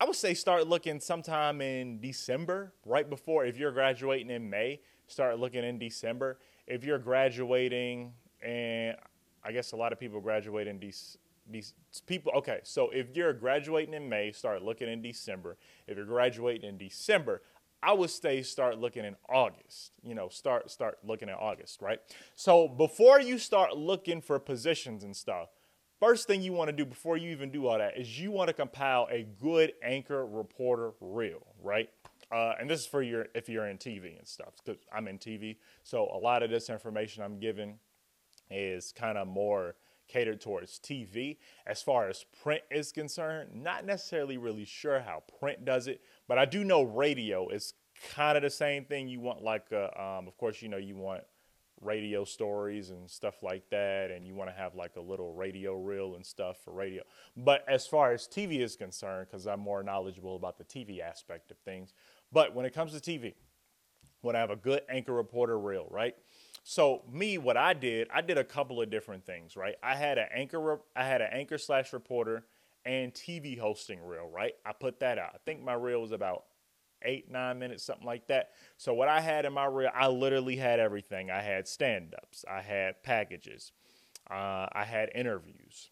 I 0.01 0.05
would 0.05 0.17
say 0.17 0.35
start 0.35 0.67
looking 0.67 0.99
sometime 0.99 1.61
in 1.61 2.01
December, 2.01 2.73
right 2.85 3.09
before 3.09 3.45
if 3.45 3.57
you're 3.57 3.71
graduating 3.71 4.31
in 4.31 4.51
May, 4.51 4.81
start 5.12 5.38
looking 5.38 5.64
in 5.64 5.79
December. 5.79 6.38
If 6.67 6.85
you're 6.85 6.99
graduating, 6.99 8.12
and 8.43 8.97
I 9.44 9.53
guess 9.53 9.73
a 9.73 9.76
lot 9.76 9.93
of 9.93 10.00
people 10.00 10.20
graduate 10.20 10.67
in 10.67 10.79
these 10.79 11.19
people 12.06 12.32
okay 12.37 12.61
so 12.62 12.88
if 12.91 13.17
you're 13.17 13.32
graduating 13.32 13.94
in 13.94 14.09
may 14.09 14.31
start 14.31 14.62
looking 14.62 14.88
in 14.88 15.03
december. 15.03 15.56
If 15.88 15.97
you're 15.97 16.06
graduating 16.06 16.69
in 16.69 16.79
december 16.79 17.43
i 17.82 17.93
would 17.93 18.11
say 18.11 18.43
start 18.43 18.79
looking 18.79 19.05
in 19.05 19.17
august 19.29 19.93
you 20.05 20.14
know 20.14 20.29
start 20.29 20.70
start 20.70 20.99
looking 21.05 21.29
at 21.29 21.37
august 21.37 21.82
right? 21.82 21.99
So 22.37 22.69
before 22.69 23.20
you 23.20 23.38
start 23.38 23.76
looking 23.76 24.23
for 24.23 24.38
positions 24.38 25.03
and 25.03 25.17
stuff 25.17 25.49
first 25.99 26.29
thing 26.29 26.43
you 26.43 26.53
want 26.53 26.69
to 26.69 26.73
do 26.73 26.85
before 26.85 27.17
you 27.17 27.31
even 27.31 27.50
do 27.50 27.67
all 27.67 27.79
that 27.79 27.99
is 27.99 28.20
you 28.20 28.31
want 28.31 28.47
to 28.49 28.55
compile 28.55 29.09
a 29.11 29.26
good 29.41 29.73
anchor 29.82 30.25
reporter 30.25 30.93
reel 31.00 31.44
right 31.61 31.91
uh, 32.32 32.55
and 32.58 32.69
this 32.69 32.81
is 32.81 32.87
for 32.87 33.02
your 33.02 33.26
if 33.34 33.49
you're 33.49 33.67
in 33.67 33.79
tv 33.79 34.17
and 34.19 34.26
stuff 34.26 34.55
because 34.64 34.81
i'm 34.93 35.08
in 35.08 35.19
tv 35.19 35.56
so 35.82 36.08
a 36.12 36.19
lot 36.19 36.43
of 36.43 36.50
this 36.50 36.70
information 36.70 37.23
i'm 37.23 37.38
giving 37.38 37.79
is 38.50 38.93
kind 38.93 39.19
of 39.19 39.26
more 39.26 39.75
catered 40.08 40.40
towards 40.40 40.79
TV. 40.79 41.38
As 41.67 41.82
far 41.82 42.08
as 42.08 42.25
print 42.43 42.62
is 42.70 42.93
concerned, 42.93 43.50
not 43.55 43.87
necessarily 43.87 44.37
really 44.37 44.64
sure 44.64 45.00
how 45.00 45.23
print 45.40 45.64
does 45.64 45.87
it, 45.88 46.02
but 46.28 46.38
I 46.38 46.45
do 46.45 46.64
know 46.64 46.83
radio 46.83 47.49
is 47.49 47.75
kind 48.14 48.37
of 48.37 48.42
the 48.42 48.50
same 48.50 48.85
thing. 48.85 49.09
You 49.09 49.21
want 49.21 49.42
like, 49.42 49.73
a, 49.73 49.85
um, 50.00 50.28
of 50.28 50.37
course, 50.37 50.61
you 50.61 50.68
know, 50.68 50.76
you 50.76 50.97
want 50.97 51.23
radio 51.80 52.25
stories 52.25 52.90
and 52.90 53.11
stuff 53.11 53.42
like 53.42 53.68
that, 53.71 54.11
and 54.11 54.26
you 54.26 54.35
want 54.35 54.50
to 54.50 54.54
have 54.54 54.75
like 54.75 54.97
a 54.97 55.00
little 55.00 55.35
radio 55.35 55.75
reel 55.76 56.14
and 56.14 56.25
stuff 56.25 56.59
for 56.64 56.73
radio. 56.73 57.02
But 57.37 57.64
as 57.68 57.87
far 57.87 58.12
as 58.12 58.28
TV 58.28 58.61
is 58.61 58.76
concerned, 58.76 59.28
because 59.30 59.47
I'm 59.47 59.61
more 59.61 59.83
knowledgeable 59.83 60.37
about 60.37 60.59
the 60.59 60.64
TV 60.64 61.00
aspect 61.00 61.50
of 61.50 61.59
things, 61.59 61.92
but 62.33 62.55
when 62.55 62.65
it 62.65 62.73
comes 62.75 62.99
to 62.99 63.01
TV, 63.01 63.35
when 64.23 64.37
I 64.37 64.41
have 64.41 64.51
a 64.51 64.57
good 64.57 64.83
anchor 64.89 65.12
reporter 65.12 65.59
reel, 65.59 65.87
right? 65.91 66.15
So 66.65 67.03
me, 67.11 67.39
what 67.39 67.57
I 67.57 67.75
did, 67.75 68.09
I 68.15 68.21
did 68.21 68.39
a 68.39 68.45
couple 68.45 68.81
of 68.81 68.89
different 68.91 69.27
things, 69.27 69.57
right? 69.57 69.75
I 69.83 69.97
had 69.97 70.17
an 70.19 70.29
anchor, 70.33 70.81
I 70.95 71.05
had 71.05 71.21
an 71.21 71.29
anchor 71.33 71.59
slash 71.59 71.93
reporter 71.93 72.45
and 72.85 73.12
TV 73.12 73.59
hosting 73.59 74.05
reel, 74.05 74.29
right? 74.33 74.55
I 74.65 74.73
put 74.73 75.01
that 75.01 75.19
out. 75.19 75.31
I 75.35 75.39
think 75.45 75.62
my 75.62 75.75
reel 75.75 76.01
was 76.01 76.12
about 76.12 76.45
eight, 77.05 77.31
nine 77.31 77.59
minutes, 77.59 77.83
something 77.83 78.07
like 78.07 78.29
that. 78.29 78.51
So 78.77 78.95
what 78.95 79.09
I 79.09 79.21
had 79.21 79.45
in 79.45 79.53
my 79.53 79.67
reel, 79.67 79.91
I 79.93 80.07
literally 80.07 80.57
had 80.57 80.79
everything. 80.79 81.31
I 81.31 81.41
had 81.41 81.67
stand-ups, 81.67 82.45
I 82.49 82.61
had 82.61 83.03
packages, 83.03 83.73
uh, 84.31 84.67
I 84.73 84.85
had 84.85 85.11
interviews, 85.15 85.91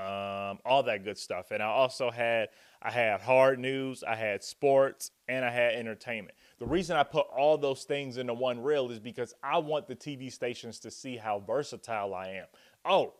um, 0.00 0.58
all 0.64 0.82
that 0.84 1.04
good 1.04 1.18
stuff. 1.18 1.50
And 1.50 1.62
I 1.62 1.66
also 1.66 2.10
had 2.10 2.48
I 2.82 2.90
had 2.90 3.20
hard 3.20 3.58
news, 3.58 4.02
I 4.02 4.14
had 4.14 4.42
sports, 4.42 5.10
and 5.28 5.44
I 5.44 5.50
had 5.50 5.74
entertainment. 5.74 6.36
The 6.58 6.66
reason 6.66 6.96
I 6.96 7.02
put 7.02 7.26
all 7.26 7.58
those 7.58 7.84
things 7.84 8.16
into 8.16 8.32
one 8.32 8.62
reel 8.62 8.90
is 8.90 8.98
because 8.98 9.34
I 9.42 9.58
want 9.58 9.86
the 9.86 9.96
TV 9.96 10.32
stations 10.32 10.78
to 10.80 10.90
see 10.90 11.16
how 11.16 11.40
versatile 11.40 12.14
I 12.14 12.28
am. 12.28 12.46
Oh, 12.84 13.14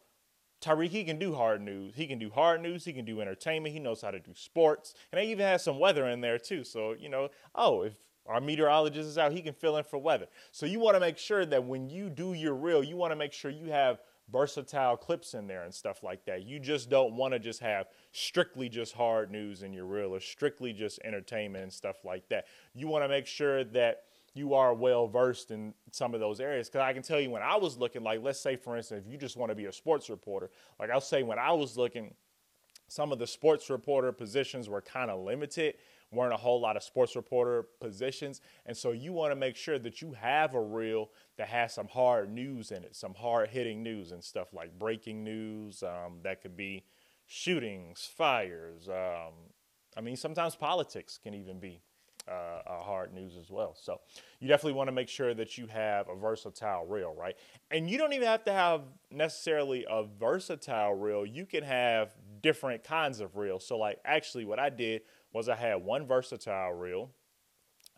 Tyrik, 0.63 0.91
he 0.91 1.05
can 1.05 1.19
do 1.19 1.35
hard 1.35 1.61
news. 1.61 1.95
He 1.95 2.07
can 2.07 2.19
do 2.19 2.31
hard 2.31 2.63
news. 2.63 2.85
He 2.85 2.93
can 2.93 3.05
do 3.05 3.21
entertainment. 3.21 3.75
He 3.75 3.81
knows 3.81 4.01
how 4.01 4.11
to 4.11 4.21
do 4.21 4.33
sports. 4.35 4.95
And 5.13 5.21
I 5.21 5.25
even 5.25 5.47
have 5.47 5.61
some 5.61 5.79
weather 5.79 6.07
in 6.09 6.21
there 6.21 6.39
too. 6.39 6.65
So, 6.65 6.95
you 6.99 7.09
know, 7.09 7.29
oh, 7.55 7.83
if 7.83 7.95
our 8.27 8.41
meteorologist 8.41 9.09
is 9.09 9.19
out, 9.19 9.33
he 9.33 9.43
can 9.43 9.55
fill 9.55 9.77
in 9.77 9.85
for 9.85 9.99
weather. 9.99 10.27
So 10.53 10.67
you 10.67 10.81
want 10.81 10.97
to 10.97 11.01
make 11.01 11.19
sure 11.19 11.45
that 11.47 11.65
when 11.65 11.89
you 11.91 12.11
do 12.11 12.35
your 12.35 12.55
reel, 12.55 12.85
you 12.85 12.97
want 12.97 13.13
to 13.13 13.17
make 13.17 13.33
sure 13.33 13.51
you 13.51 13.71
have 13.71 14.01
versatile 14.31 14.97
clips 14.97 15.35
in 15.35 15.47
there 15.47 15.65
and 15.65 15.75
stuff 15.75 16.03
like 16.03 16.25
that. 16.27 16.45
You 16.45 16.59
just 16.59 16.89
don't 16.91 17.15
want 17.15 17.33
to 17.33 17.39
just 17.39 17.61
have 17.61 17.87
strictly 18.13 18.69
just 18.69 18.95
hard 18.95 19.31
news 19.31 19.63
in 19.63 19.73
your 19.73 19.87
reel 19.87 20.15
or 20.15 20.21
strictly 20.21 20.73
just 20.73 21.01
entertainment 21.05 21.63
and 21.63 21.73
stuff 21.73 22.05
like 22.05 22.29
that. 22.29 22.47
You 22.75 22.89
want 22.89 23.05
to 23.05 23.09
make 23.09 23.27
sure 23.27 23.65
that 23.65 24.05
you 24.35 24.55
are 24.55 24.75
well 24.75 25.09
versed 25.09 25.51
in 25.51 25.75
some 25.91 26.15
of 26.15 26.21
those 26.21 26.41
areas. 26.41 26.69
Because 26.69 26.83
I 26.83 26.93
can 26.93 27.03
tell 27.03 27.21
you 27.21 27.31
when 27.31 27.43
I 27.43 27.57
was 27.57 27.77
looking, 27.77 28.03
like, 28.03 28.23
let's 28.23 28.41
say, 28.41 28.57
for 28.57 28.77
instance, 28.77 29.05
if 29.05 29.13
you 29.13 29.19
just 29.19 29.37
want 29.37 29.51
to 29.51 29.57
be 29.57 29.67
a 29.67 29.73
sports 29.73 30.09
reporter, 30.09 30.51
like 30.79 30.91
I'll 30.91 31.01
say 31.01 31.23
when 31.23 31.39
I 31.39 31.53
was 31.53 31.77
looking, 31.77 32.15
some 32.89 33.13
of 33.13 33.19
the 33.19 33.27
sports 33.27 33.71
reporter 33.71 34.13
positions 34.13 34.69
were 34.69 34.81
kind 34.81 35.11
of 35.11 35.21
limited, 35.21 35.75
weren't 36.13 36.33
a 36.33 36.37
whole 36.37 36.61
lot 36.61 36.77
of 36.77 36.83
sports 36.83 37.17
reporter 37.17 37.67
positions. 37.81 38.41
And 38.67 38.77
so 38.77 38.93
you 38.93 39.13
want 39.13 39.33
to 39.33 39.37
make 39.37 39.57
sure 39.57 39.79
that 39.79 40.03
you 40.03 40.13
have 40.13 40.55
a 40.55 40.61
reel 40.61 41.11
that 41.37 41.49
has 41.49 41.75
some 41.75 41.89
hard 41.89 42.33
news 42.33 42.73
in 42.73 42.85
it, 42.85 42.97
some 42.97 43.15
hard 43.15 43.51
hitting 43.51 43.83
news 43.83 44.13
and 44.13 44.23
stuff 44.23 44.53
like 44.53 44.79
breaking 44.79 45.23
news. 45.23 45.83
Um, 45.83 46.19
that 46.23 46.43
could 46.43 46.57
be 46.57 46.85
shootings, 47.27 48.11
fires. 48.17 48.89
Um, 48.89 49.35
I 49.97 50.01
mean, 50.01 50.17
sometimes 50.17 50.57
politics 50.57 51.19
can 51.23 51.35
even 51.35 51.61
be 51.61 51.81
uh, 52.29 52.83
hard 52.83 53.13
news 53.13 53.37
as 53.37 53.51
well. 53.51 53.75
So 53.81 54.01
you 54.39 54.49
definitely 54.49 54.75
want 54.75 54.89
to 54.89 54.93
make 54.93 55.09
sure 55.09 55.35
that 55.35 55.59
you 55.59 55.67
have 55.67 56.09
a 56.09 56.15
versatile 56.15 56.87
reel, 56.87 57.15
right? 57.15 57.35
And 57.71 57.89
you 57.89 57.99
don't 57.99 58.13
even 58.13 58.27
have 58.27 58.45
to 58.45 58.53
have 58.53 58.83
necessarily 59.11 59.85
a 59.89 60.05
versatile 60.05 60.95
reel. 60.95 61.27
You 61.27 61.47
can 61.47 61.65
have 61.65 62.15
different 62.43 62.85
kinds 62.85 63.21
of 63.21 63.37
reels. 63.37 63.67
So 63.67 63.79
like 63.79 63.99
actually 64.05 64.45
what 64.45 64.59
I 64.59 64.71
did 64.71 65.03
was 65.33 65.49
I 65.49 65.57
had 65.57 65.77
one 65.85 66.07
versatile 66.07 66.73
reel, 66.73 67.11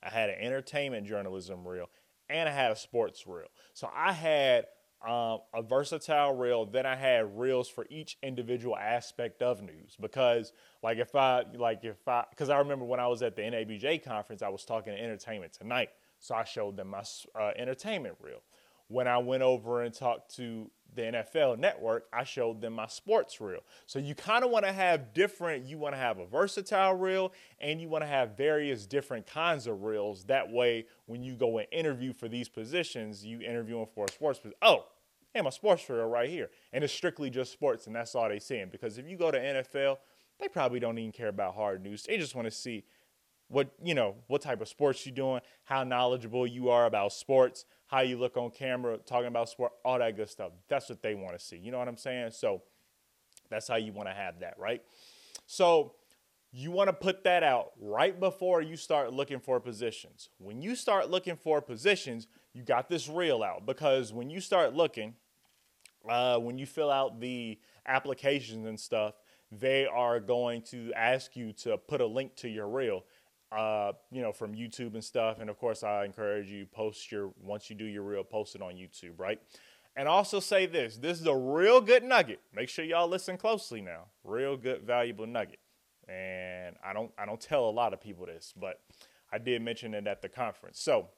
I 0.03 0.11
had 0.11 0.31
an 0.31 0.37
entertainment 0.41 1.07
journalism 1.07 1.67
reel, 1.67 1.87
and 2.29 2.49
I 2.49 2.53
had 2.53 2.73
a 2.73 2.77
sports 2.77 3.27
reel. 3.27 3.49
So 3.75 3.91
I 3.95 4.13
had 4.13 4.67
um, 5.07 5.41
a 5.53 5.63
versatile 5.63 6.35
reel. 6.37 6.67
Then 6.67 6.87
I 6.87 6.95
had 6.95 7.39
reels 7.39 7.69
for 7.69 7.87
each 7.91 8.19
individual 8.23 8.77
aspect 8.77 9.43
of 9.43 9.63
news 9.63 9.97
because, 10.01 10.53
like, 10.83 10.99
if 10.99 11.15
I 11.15 11.45
like 11.57 11.85
if 11.85 12.07
I 12.07 12.25
because 12.31 12.51
I 12.51 12.59
remember 12.59 12.85
when 12.85 13.01
I 13.01 13.09
was 13.09 13.23
at 13.23 13.37
the 13.37 13.43
NABJ 13.43 14.05
conference, 14.05 14.43
I 14.43 14.49
was 14.49 14.65
talking 14.65 14.93
to 14.93 15.01
Entertainment 15.01 15.53
Tonight, 15.53 15.91
so 16.21 16.35
I 16.35 16.45
showed 16.45 16.77
them 16.77 16.89
my 16.89 17.03
uh, 17.39 17.51
entertainment 17.57 18.17
reel. 18.21 18.43
When 18.89 19.09
I 19.09 19.19
went 19.19 19.43
over 19.43 19.83
and 19.83 19.95
talked 19.95 20.35
to 20.37 20.71
the 20.95 21.03
NFL 21.03 21.59
network, 21.59 22.07
I 22.13 22.25
showed 22.25 22.61
them 22.61 22.75
my 22.75 22.87
sports 22.87 23.41
reel. 23.41 23.61
So 23.87 23.99
you 23.99 24.15
kind 24.15 24.45
of 24.45 24.51
want 24.51 24.65
to 24.67 24.73
have 24.73 25.15
different, 25.15 25.65
you 25.65 25.79
want 25.79 25.95
to 25.95 25.99
have 25.99 26.19
a 26.19 26.27
versatile 26.27 26.95
reel 26.95 27.33
and 27.61 27.81
you 27.81 27.89
want 27.89 28.03
to 28.03 28.09
have 28.09 28.37
various 28.37 28.87
different 28.87 29.27
kinds 29.27 29.67
of 29.67 29.83
reels. 29.83 30.25
That 30.25 30.51
way, 30.51 30.87
when 31.07 31.23
you 31.23 31.35
go 31.35 31.59
and 31.59 31.67
interview 31.73 32.13
for 32.13 32.29
these 32.29 32.49
positions, 32.49 33.25
you 33.25 33.41
interview 33.41 33.79
them 33.79 33.87
for 33.95 34.05
a 34.05 34.11
sports 34.11 34.39
position. 34.39 34.59
Oh, 34.61 34.85
and 35.35 35.45
my 35.45 35.51
sports 35.51 35.89
reel 35.89 36.07
right 36.07 36.29
here. 36.29 36.51
And 36.73 36.85
it's 36.85 36.93
strictly 36.93 37.31
just 37.31 37.53
sports, 37.53 37.87
and 37.87 37.97
that's 37.97 38.15
all 38.15 38.29
they 38.29 38.39
see. 38.39 38.63
Because 38.71 38.99
if 38.99 39.09
you 39.09 39.17
go 39.17 39.31
to 39.31 39.39
NFL, 39.39 39.97
they 40.39 40.49
probably 40.49 40.79
don't 40.79 40.99
even 40.99 41.13
care 41.13 41.29
about 41.29 41.55
hard 41.55 41.83
news. 41.83 42.03
They 42.03 42.19
just 42.19 42.35
want 42.35 42.47
to 42.47 42.51
see 42.51 42.85
what 43.53 43.71
you 43.83 43.95
know 43.95 44.15
what 44.29 44.41
type 44.41 44.61
of 44.61 44.69
sports 44.69 45.05
you're 45.05 45.15
doing 45.15 45.41
how 45.65 45.85
knowledgeable 45.85 46.47
you 46.47 46.71
are 46.71 46.87
about 46.87 47.13
sports 47.13 47.67
how 47.93 48.01
you 48.01 48.17
look 48.17 48.39
on 48.39 48.51
camera 48.51 48.97
talking 49.05 49.27
about 49.27 49.51
sport 49.51 49.71
all 49.85 49.99
that 49.99 50.17
good 50.17 50.31
stuff. 50.31 50.51
That's 50.67 50.89
what 50.89 51.03
they 51.03 51.15
want 51.15 51.39
to 51.39 51.45
see 51.45 51.59
you 51.59 51.71
know 51.71 51.79
what 51.79 51.89
i'm 51.89 51.99
saying? 51.99 52.31
So 52.31 52.63
that's 53.51 53.69
how 53.69 53.77
you 53.77 53.93
want 53.93 54.09
to 54.09 54.15
have 54.15 54.41
that 54.41 54.55
right? 54.59 54.83
So 55.47 55.93
you 56.53 56.71
want 56.71 56.89
to 56.89 56.95
put 56.95 57.23
that 57.25 57.43
out 57.43 57.73
right 57.79 58.19
before 58.19 58.63
you 58.63 58.77
start 58.77 59.13
looking 59.13 59.41
for 59.41 59.61
positions. 59.61 60.31
When 60.39 60.63
you 60.63 60.75
start 60.75 61.11
looking 61.11 61.37
for 61.37 61.61
positions 61.61 62.29
you 62.55 62.63
got 62.63 62.89
this 62.89 63.09
reel 63.09 63.43
out 63.43 63.67
because 63.67 64.11
when 64.11 64.31
you 64.31 64.41
start 64.41 64.75
looking 64.75 65.15
uh, 66.09 66.39
when 66.39 66.57
you 66.57 66.65
fill 66.65 66.91
out 66.91 67.21
the 67.21 67.59
applications 67.87 68.67
and 68.67 68.81
stuff 68.81 69.15
they 69.51 69.85
are 69.85 70.19
going 70.19 70.63
to 70.63 70.91
ask 70.95 71.37
you 71.37 71.53
to 71.53 71.77
put 71.77 72.01
a 72.01 72.07
link 72.07 72.35
to 72.37 72.49
your 72.49 72.67
reel 72.67 73.05
uh, 73.57 73.93
you 74.11 74.23
know, 74.23 74.33
from 74.33 74.55
YouTube 74.55 74.95
and 74.95 75.05
stuff. 75.05 75.39
And 75.41 75.51
of 75.51 75.59
course, 75.59 75.83
I 75.83 76.05
encourage 76.05 76.49
you 76.49 76.67
post 76.67 77.11
your 77.13 77.33
once 77.41 77.69
you 77.71 77.77
do 77.77 77.85
your 77.85 78.03
reel, 78.03 78.25
post 78.25 78.55
it 78.55 78.63
on 78.63 78.75
YouTube, 78.75 79.19
right? 79.19 79.41
And 79.97 80.09
also 80.09 80.41
say 80.41 80.67
this: 80.67 80.97
this 80.97 81.21
is 81.21 81.27
a 81.27 81.37
real 81.37 81.81
good 81.81 82.03
nugget. 82.03 82.41
Make 82.55 82.69
sure 82.69 82.85
y'all 82.85 83.09
listen 83.09 83.37
closely 83.37 83.81
now. 83.81 84.07
Real 84.25 84.57
good, 84.57 84.83
valuable 84.83 85.27
nugget. 85.27 85.61
And 86.09 86.77
I 86.85 86.93
don't 86.93 87.13
I 87.19 87.27
don't 87.27 87.41
tell 87.41 87.69
a 87.69 87.71
lot 87.71 87.93
of 87.93 88.01
people 88.01 88.27
this, 88.27 88.53
but 88.59 88.81
I 89.33 89.39
did 89.39 89.63
mention 89.63 89.95
it 89.95 90.07
at 90.07 90.23
the 90.23 90.29
conference. 90.29 90.81
So 90.81 91.09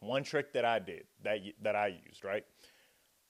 one 0.00 0.24
trick 0.24 0.52
that 0.54 0.64
I 0.64 0.78
did 0.78 1.04
that 1.22 1.38
that 1.62 1.76
I 1.76 1.98
used, 2.06 2.24
right? 2.24 2.44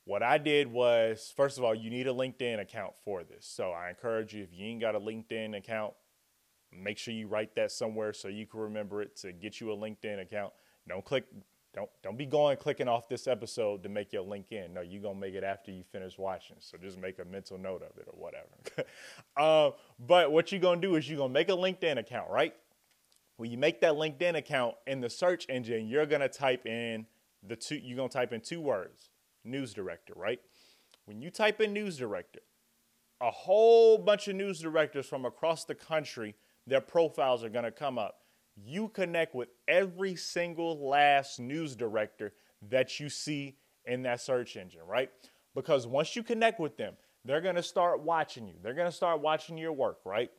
What 0.05 0.23
I 0.23 0.39
did 0.39 0.71
was, 0.71 1.33
first 1.37 1.59
of 1.59 1.65
all, 1.65 1.75
you 1.75 1.91
need 1.91 2.07
a 2.07 2.13
LinkedIn 2.13 2.61
account 2.61 2.93
for 3.05 3.25
this. 3.25 3.45
So 3.45 3.73
I 3.73 3.89
encourage 3.89 4.33
you, 4.33 4.45
if 4.45 4.51
you 4.53 4.65
ain't 4.65 4.81
got 4.81 4.95
a 4.95 5.01
LinkedIn 5.01 5.57
account, 5.57 5.95
Make 6.73 6.99
sure 6.99 7.15
you 7.15 7.27
write 7.27 7.55
that 7.57 7.73
somewhere 7.73 8.13
so 8.13 8.29
you 8.29 8.47
can 8.47 8.61
remember 8.61 9.03
it 9.03 9.17
to 9.17 9.33
get 9.33 9.61
you 9.61 9.73
a 9.73 9.77
LinkedIn 9.77 10.21
account. 10.21 10.53
Don't 10.89 11.05
click 11.05 11.25
don't 11.77 11.91
don't 12.03 12.17
be 12.17 12.25
going 12.27 12.57
clicking 12.57 12.89
off 12.89 13.09
this 13.09 13.29
episode 13.29 13.83
to 13.83 13.89
make 13.89 14.13
your 14.13 14.25
LinkedIn. 14.25 14.73
No, 14.73 14.81
you're 14.81 15.03
gonna 15.03 15.21
make 15.21 15.35
it 15.35 15.45
after 15.45 15.71
you 15.71 15.85
finish 15.93 16.19
watching. 16.19 16.57
So 16.59 16.79
just 16.79 16.99
make 16.99 17.19
a 17.19 17.25
mental 17.25 17.59
note 17.59 17.83
of 17.83 17.97
it 17.99 18.09
or 18.09 18.19
whatever. 18.19 18.89
uh, 19.37 19.77
but 20.01 20.33
what 20.33 20.51
you're 20.51 20.61
gonna 20.61 20.81
do 20.81 20.97
is 20.97 21.09
you're 21.09 21.19
gonna 21.19 21.33
make 21.33 21.51
a 21.51 21.53
LinkedIn 21.53 21.99
account, 21.99 22.31
right? 22.31 22.55
When 23.37 23.51
you 23.51 23.59
make 23.59 23.83
that 23.83 23.93
LinkedIn 23.93 24.37
account 24.37 24.75
in 24.87 25.03
the 25.03 25.11
search 25.11 25.47
engine, 25.51 25.87
you're 25.87 26.07
gonna 26.07 26.31
type 26.31 26.65
in 26.65 27.07
the 27.47 27.57
two. 27.57 27.77
You're 27.77 27.99
gonna 27.99 28.09
type 28.09 28.33
in 28.33 28.41
two 28.41 28.63
words: 28.63 29.11
news 29.45 29.75
director, 29.75 30.15
right? 30.17 30.41
When 31.05 31.21
you 31.21 31.31
type 31.31 31.61
in 31.61 31.75
news 31.75 31.99
director, 31.99 32.41
a 33.21 33.31
whole 33.31 33.99
bunch 33.99 34.29
of 34.29 34.37
news 34.37 34.61
directors 34.61 35.07
from 35.07 35.27
across 35.27 35.65
the 35.65 35.75
country 35.75 36.37
their 36.67 36.81
profiles 36.81 37.45
are 37.45 37.49
going 37.49 37.65
to 37.65 37.71
come 37.71 37.99
up. 37.99 38.21
You 38.57 38.89
connect 38.89 39.35
with 39.35 39.49
every 39.69 40.17
single 40.17 40.89
last 40.89 41.39
news 41.39 41.77
director 41.77 42.33
that 42.71 42.99
you 42.99 43.09
see 43.09 43.57
in 43.85 44.03
that 44.03 44.21
search 44.21 44.57
engine, 44.57 44.81
right? 44.87 45.11
Because 45.55 45.87
once 45.87 46.17
you 46.17 46.23
connect 46.23 46.59
with 46.59 46.77
them, 46.77 46.95
they're 47.25 47.41
going 47.41 47.57
to 47.57 47.63
start 47.63 48.01
watching 48.03 48.47
you. 48.47 48.55
They're 48.63 48.75
going 48.75 48.91
to 48.91 48.97
start 48.97 49.21
watching 49.21 49.59
your 49.59 49.73
work, 49.73 49.99
right? 50.05 50.31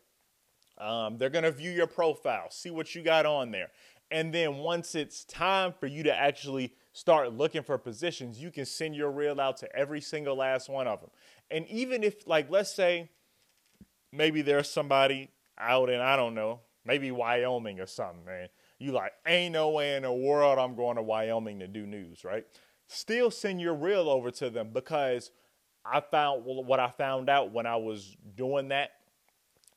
Um, 0.77 1.17
they're 1.17 1.29
going 1.29 1.43
to 1.43 1.51
view 1.51 1.71
your 1.71 1.87
profile, 1.87 2.49
see 2.49 2.69
what 2.69 2.93
you 2.95 3.03
got 3.03 3.25
on 3.25 3.51
there. 3.51 3.69
And 4.09 4.33
then 4.33 4.57
once 4.57 4.95
it's 4.95 5.25
time 5.25 5.73
for 5.77 5.87
you 5.87 6.03
to 6.03 6.15
actually 6.15 6.73
start 6.93 7.33
looking 7.33 7.61
for 7.61 7.77
positions, 7.77 8.41
you 8.41 8.51
can 8.51 8.65
send 8.65 8.95
your 8.95 9.11
reel 9.11 9.41
out 9.41 9.57
to 9.57 9.75
every 9.75 10.01
single 10.01 10.37
last 10.37 10.69
one 10.69 10.87
of 10.87 11.01
them. 11.01 11.09
And 11.51 11.67
even 11.67 12.03
if, 12.03 12.25
like, 12.27 12.49
let's 12.49 12.73
say 12.73 13.09
maybe 14.13 14.41
there's 14.41 14.69
somebody 14.69 15.29
out 15.59 15.89
in, 15.89 15.99
I 15.99 16.15
don't 16.15 16.35
know, 16.35 16.61
maybe 16.85 17.11
Wyoming 17.11 17.79
or 17.79 17.85
something, 17.85 18.25
man. 18.25 18.47
You 18.79 18.91
like, 18.91 19.11
ain't 19.25 19.53
no 19.53 19.69
way 19.69 19.95
in 19.95 20.03
the 20.03 20.11
world 20.11 20.59
I'm 20.59 20.75
going 20.75 20.97
to 20.97 21.03
Wyoming 21.03 21.59
to 21.59 21.67
do 21.67 21.85
news, 21.85 22.23
right? 22.23 22.45
Still 22.87 23.31
send 23.31 23.59
your 23.59 23.75
reel 23.75 24.09
over 24.09 24.31
to 24.31 24.49
them 24.49 24.69
because 24.71 25.31
I 25.85 25.99
found 25.99 26.43
what 26.45 26.79
I 26.79 26.89
found 26.89 27.29
out 27.29 27.51
when 27.51 27.65
I 27.65 27.75
was 27.75 28.15
doing 28.35 28.69
that. 28.69 28.91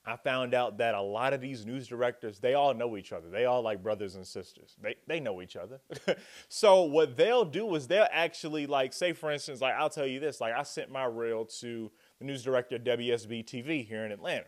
I 0.04 0.16
found 0.16 0.54
out 0.54 0.78
that 0.78 0.94
a 0.94 1.00
lot 1.00 1.34
of 1.34 1.42
these 1.42 1.66
news 1.66 1.87
directors, 1.87 2.38
they 2.38 2.54
all 2.54 2.72
know 2.72 2.96
each 2.96 3.12
other. 3.12 3.28
They 3.28 3.44
all 3.44 3.60
like 3.60 3.82
brothers 3.82 4.14
and 4.14 4.26
sisters. 4.26 4.75
They 4.82 4.96
they 5.06 5.20
know 5.20 5.42
each 5.42 5.56
other. 5.56 5.80
so 6.49 6.84
what 6.84 7.16
they'll 7.18 7.44
do 7.44 7.75
is 7.75 7.87
they'll 7.87 8.08
actually 8.10 8.66
like 8.66 8.92
say 8.94 9.12
for 9.12 9.30
instance, 9.30 9.60
like 9.60 9.75
I'll 9.75 9.90
tell 9.90 10.06
you 10.06 10.18
this, 10.18 10.40
like 10.40 10.54
I 10.54 10.62
sent 10.62 10.90
my 10.90 11.04
reel 11.04 11.44
to 11.60 11.90
the 12.18 12.25
news 12.25 12.42
director 12.42 12.76
of 12.76 12.82
WSB 12.84 13.44
TV 13.44 13.87
here 13.87 14.04
in 14.04 14.10
Atlanta. 14.10 14.46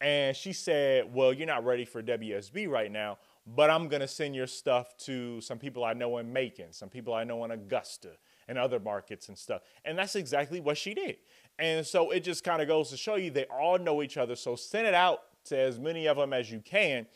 And 0.00 0.36
she 0.36 0.52
said, 0.52 1.12
Well, 1.12 1.32
you're 1.32 1.46
not 1.46 1.64
ready 1.64 1.84
for 1.84 2.02
WSB 2.02 2.68
right 2.68 2.90
now, 2.90 3.18
but 3.46 3.70
I'm 3.70 3.88
going 3.88 4.00
to 4.00 4.08
send 4.08 4.34
your 4.34 4.46
stuff 4.46 4.96
to 4.98 5.40
some 5.40 5.58
people 5.58 5.84
I 5.84 5.92
know 5.92 6.18
in 6.18 6.32
Macon, 6.32 6.72
some 6.72 6.88
people 6.88 7.12
I 7.12 7.24
know 7.24 7.44
in 7.44 7.50
Augusta, 7.50 8.10
and 8.48 8.58
other 8.58 8.80
markets 8.80 9.28
and 9.28 9.36
stuff. 9.36 9.62
And 9.84 9.98
that's 9.98 10.16
exactly 10.16 10.60
what 10.60 10.76
she 10.76 10.94
did. 10.94 11.16
And 11.58 11.86
so 11.86 12.10
it 12.10 12.24
just 12.24 12.44
kind 12.44 12.62
of 12.62 12.68
goes 12.68 12.90
to 12.90 12.96
show 12.96 13.16
you 13.16 13.30
they 13.30 13.44
all 13.44 13.78
know 13.78 14.02
each 14.02 14.16
other. 14.16 14.36
So 14.36 14.56
send 14.56 14.86
it 14.86 14.94
out 14.94 15.20
to 15.44 15.58
as 15.58 15.78
many 15.78 16.06
of 16.06 16.16
them 16.16 16.32
as 16.32 16.50
you 16.50 16.60
can 16.60 17.06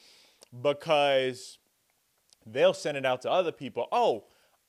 because 0.63 1.59
they'll 2.47 2.75
send 2.75 2.97
it 2.97 3.07
out 3.07 3.23
to 3.23 3.31
other 3.31 3.53
people. 3.53 3.87
Oh, 3.91 4.25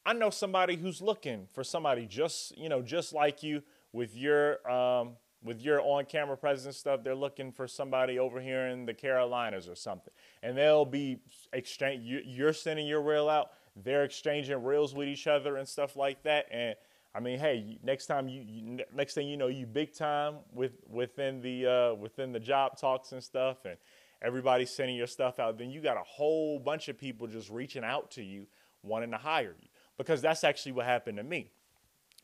I 0.05 0.13
know 0.13 0.29
somebody 0.29 0.75
who's 0.75 1.01
looking 1.01 1.47
for 1.53 1.63
somebody 1.63 2.05
just, 2.05 2.57
you 2.57 2.69
know, 2.69 2.81
just 2.81 3.13
like 3.13 3.43
you 3.43 3.63
with 3.91 4.15
your 4.15 4.69
um, 4.69 5.17
with 5.43 5.61
your 5.61 5.81
on-camera 5.81 6.37
presence 6.37 6.77
stuff, 6.77 7.03
they're 7.03 7.15
looking 7.15 7.51
for 7.51 7.67
somebody 7.67 8.17
over 8.17 8.41
here 8.41 8.67
in 8.67 8.85
the 8.85 8.93
Carolinas 8.93 9.67
or 9.69 9.75
something, 9.75 10.13
and 10.41 10.57
they'll 10.57 10.85
be 10.85 11.19
exchange. 11.53 12.03
You're 12.03 12.53
sending 12.53 12.87
your 12.87 13.01
reel 13.01 13.29
out, 13.29 13.51
they're 13.75 14.03
exchanging 14.03 14.63
reels 14.63 14.95
with 14.95 15.07
each 15.07 15.27
other 15.27 15.57
and 15.57 15.67
stuff 15.67 15.95
like 15.95 16.23
that. 16.23 16.45
And 16.51 16.75
I 17.13 17.19
mean, 17.19 17.39
hey, 17.39 17.77
next 17.83 18.07
time 18.07 18.27
you, 18.27 18.41
you 18.41 18.79
next 18.93 19.13
thing 19.13 19.27
you 19.27 19.37
know, 19.37 19.47
you 19.47 19.65
big 19.65 19.93
time 19.93 20.35
with 20.51 20.73
within 20.89 21.41
the 21.41 21.65
uh, 21.65 21.93
within 21.93 22.31
the 22.31 22.39
job 22.39 22.77
talks 22.77 23.11
and 23.11 23.23
stuff, 23.23 23.65
and 23.65 23.77
everybody's 24.21 24.71
sending 24.71 24.95
your 24.95 25.07
stuff 25.07 25.39
out. 25.39 25.57
Then 25.57 25.69
you 25.69 25.81
got 25.81 25.97
a 25.97 26.03
whole 26.03 26.59
bunch 26.59 26.89
of 26.89 26.97
people 26.97 27.27
just 27.27 27.49
reaching 27.49 27.83
out 27.83 28.11
to 28.11 28.23
you, 28.23 28.47
wanting 28.83 29.11
to 29.11 29.17
hire 29.17 29.55
you, 29.61 29.67
because 29.97 30.21
that's 30.21 30.43
actually 30.43 30.71
what 30.71 30.85
happened 30.85 31.17
to 31.17 31.23
me 31.23 31.51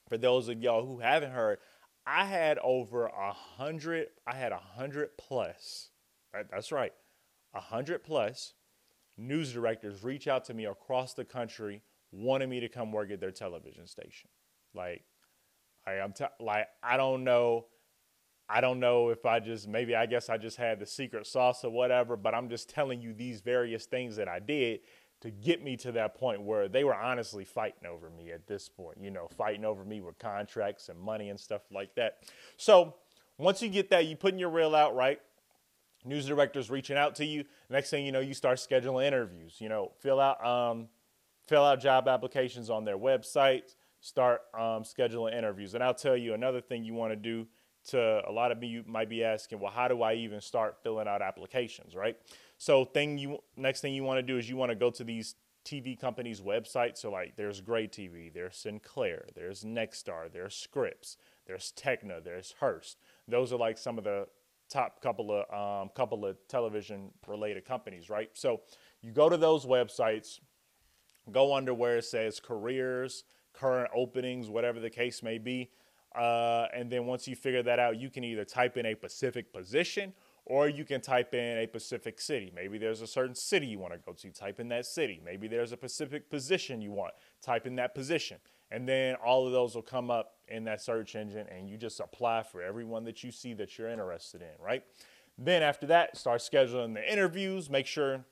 for 0.10 0.18
those 0.18 0.50
of 0.50 0.62
y'all 0.62 0.86
who 0.86 1.00
haven't 1.00 1.32
heard, 1.32 1.60
I 2.05 2.25
had 2.25 2.58
over 2.60 3.05
a 3.05 3.31
hundred, 3.31 4.08
I 4.27 4.36
had 4.36 4.51
a 4.51 4.58
hundred 4.58 5.10
plus? 5.17 5.89
That's 6.50 6.72
right, 6.72 6.93
a 7.53 7.60
hundred 7.60 8.03
plus 8.03 8.53
news 9.17 9.53
directors 9.53 10.03
reach 10.03 10.27
out 10.27 10.46
to 10.46 10.53
me 10.53 10.65
across 10.65 11.13
the 11.13 11.25
country 11.25 11.84
wanting 12.12 12.50
me 12.50 12.60
to 12.60 12.70
come 12.70 12.91
work 12.91 13.12
at 13.12 13.20
their 13.20 13.31
television 13.31 13.88
station. 13.88 14.29
Like, 14.74 15.03
I, 15.86 15.93
am 15.96 16.13
t- 16.13 16.25
like, 16.39 16.67
I 16.84 16.98
don't 16.98 17.24
know. 17.24 17.65
I 18.50 18.60
don't 18.60 18.81
know 18.81 19.10
if 19.10 19.25
I 19.25 19.39
just 19.39 19.67
maybe 19.67 19.96
I 19.96 20.05
guess 20.05 20.27
I 20.27 20.38
just 20.38 20.58
had 20.58 20.79
the 20.79 20.86
secret 20.86 21.25
sauce 21.25 21.63
or 21.63 21.72
whatever, 21.72 22.17
but 22.17 22.36
I'm 22.36 22.50
just 22.50 22.70
telling 22.70 23.01
you 23.01 23.13
these 23.13 23.39
various 23.39 23.86
things 23.86 24.17
that 24.17 24.27
I 24.27 24.39
did 24.39 24.81
to 25.22 25.30
get 25.30 25.63
me 25.63 25.78
to 25.78 25.92
that 25.94 26.16
point 26.16 26.42
where 26.42 26.68
they 26.68 26.84
were 26.84 26.96
honestly 26.96 27.46
fighting 27.46 27.88
over 27.88 28.10
me 28.10 28.32
at 28.32 28.48
this 28.48 28.68
point, 28.68 28.98
you 29.00 29.12
know, 29.12 29.28
fighting 29.38 29.63
over 29.63 29.86
me 29.86 30.01
with 30.01 30.18
contracts 30.20 30.90
and 30.90 31.00
money 31.00 31.30
and 31.30 31.40
stuff 31.40 31.62
like 31.72 31.96
that. 31.96 32.24
So 32.58 32.96
once 33.38 33.62
you 33.62 33.70
get 33.70 33.90
that, 33.92 34.06
you 34.08 34.16
putting 34.16 34.40
your 34.40 34.50
reel 34.50 34.75
out, 34.75 34.96
right? 34.96 35.20
News 36.04 36.25
directors 36.25 36.72
reaching 36.72 36.98
out 36.98 37.16
to 37.16 37.25
you. 37.25 37.46
Next 37.70 37.92
thing 37.92 38.06
you 38.06 38.12
know, 38.12 38.20
you 38.20 38.34
start 38.34 38.58
scheduling 38.58 39.06
interviews. 39.06 39.58
You 39.60 39.70
know, 39.70 39.92
fill 40.00 40.20
out 40.20 40.44
um, 40.46 40.88
fill 41.48 41.63
out 41.63 41.80
job 41.80 42.08
applications 42.08 42.72
on 42.72 42.84
their 42.84 42.98
website. 42.98 43.75
Start 44.00 44.42
um, 44.56 44.82
scheduling 44.84 45.38
interviews. 45.38 45.75
And 45.75 45.84
I'll 45.84 45.94
tell 45.94 46.18
you 46.18 46.34
another 46.34 46.60
thing 46.60 46.84
you 46.84 46.96
want 46.96 47.12
to 47.12 47.16
do 47.16 47.48
to 47.90 48.22
a 48.28 48.32
lot 48.32 48.51
of 48.51 48.60
me 48.60 48.68
you 48.68 48.84
might 48.88 49.10
be 49.10 49.24
asking, 49.24 49.60
well, 49.60 49.72
how 49.72 49.88
do 49.88 50.01
I 50.01 50.16
even 50.16 50.42
start 50.42 50.78
filling 50.82 51.08
out 51.08 51.22
applications, 51.22 51.96
right? 51.96 52.18
So 52.62 52.86
thing 52.86 53.18
you 53.18 53.39
next 53.58 53.82
thing 53.82 53.96
you 53.96 54.03
want 54.03 54.20
to 54.20 54.22
do 54.22 54.38
is 54.38 54.48
you 54.48 54.56
want 54.56 54.70
to 54.70 54.75
go 54.75 54.91
to 54.91 55.03
these 55.03 55.34
TV 55.65 56.00
companies' 56.00 56.41
websites. 56.41 57.00
So 57.00 57.10
like 57.10 57.36
there's 57.36 57.60
Gray 57.60 57.88
TV, 57.88 58.32
there's 58.32 58.56
Sinclair, 58.56 59.25
there's 59.34 59.63
Nexstar, 59.63 60.32
there's 60.32 60.53
Scripps, 60.53 61.18
there's 61.48 61.74
Tegna, 61.75 62.24
there's 62.24 62.53
Hearst. 62.60 63.00
Those 63.27 63.51
are 63.51 63.58
like 63.58 63.80
some 63.80 63.98
of 63.98 64.03
the 64.03 64.27
top 64.70 65.01
couple 65.01 65.32
of 65.32 65.82
um, 65.82 65.89
couple 65.96 66.24
of 66.24 66.38
television 66.48 67.10
related 67.25 67.65
companies, 67.65 68.12
right? 68.12 68.30
So 68.34 68.62
you 69.01 69.12
go 69.12 69.27
to 69.27 69.38
those 69.38 69.65
websites, 69.65 70.39
go 71.32 71.56
under 71.56 71.74
where 71.74 71.98
it 71.98 72.06
says 72.06 72.39
careers, 72.39 73.24
current 73.53 73.89
openings, 73.91 74.51
whatever 74.51 74.80
the 74.80 74.91
case 74.91 75.24
may 75.24 75.39
be. 75.39 75.72
Uh, 76.13 76.68
and 76.75 76.91
then 76.91 77.08
once 77.08 77.27
you 77.27 77.36
figure 77.36 77.63
that 77.63 77.80
out, 77.80 77.98
you 77.98 78.12
can 78.12 78.24
either 78.24 78.46
type 78.46 78.77
in 78.77 78.86
a 78.86 78.94
specific 78.94 79.51
position 79.51 80.13
or 80.45 80.67
you 80.67 80.83
can 80.83 81.01
type 81.01 81.33
in 81.33 81.57
a 81.57 81.67
specific 81.67 82.19
city. 82.19 82.51
Maybe 82.55 82.77
there's 82.77 83.01
a 83.01 83.07
certain 83.07 83.36
city 83.36 83.67
you 83.67 83.79
want 83.79 83.93
to 83.93 84.00
go 84.00 84.13
to, 84.13 84.31
type 84.31 84.60
in 84.60 84.69
that 84.69 84.86
city. 84.86 85.21
Maybe 85.24 85.48
there's 85.48 85.71
a 85.71 85.75
specific 85.75 86.29
position 86.29 86.81
you 86.81 86.91
want, 86.91 87.13
type 87.41 87.67
in 87.67 87.75
that 87.75 87.93
position. 87.93 88.38
And 88.71 88.88
then 88.88 89.15
all 89.15 89.45
of 89.45 89.53
those 89.53 89.75
will 89.75 89.81
come 89.81 90.10
up 90.10 90.36
in 90.48 90.63
that 90.63 90.81
search 90.81 91.15
engine 91.15 91.48
and 91.48 91.69
you 91.69 91.77
just 91.77 92.00
apply 92.00 92.43
for 92.43 92.62
everyone 92.62 93.03
that 93.05 93.24
you 93.24 93.31
see 93.31 93.53
that 93.55 93.77
you're 93.77 93.89
interested 93.89 94.41
in, 94.41 94.63
right? 94.63 94.83
Then 95.38 95.62
after 95.62 95.88
that, 95.88 96.17
start 96.17 96.41
scheduling 96.41 96.93
the 96.93 97.12
interviews. 97.12 97.69
Make 97.69 97.86
sure, 97.86 98.25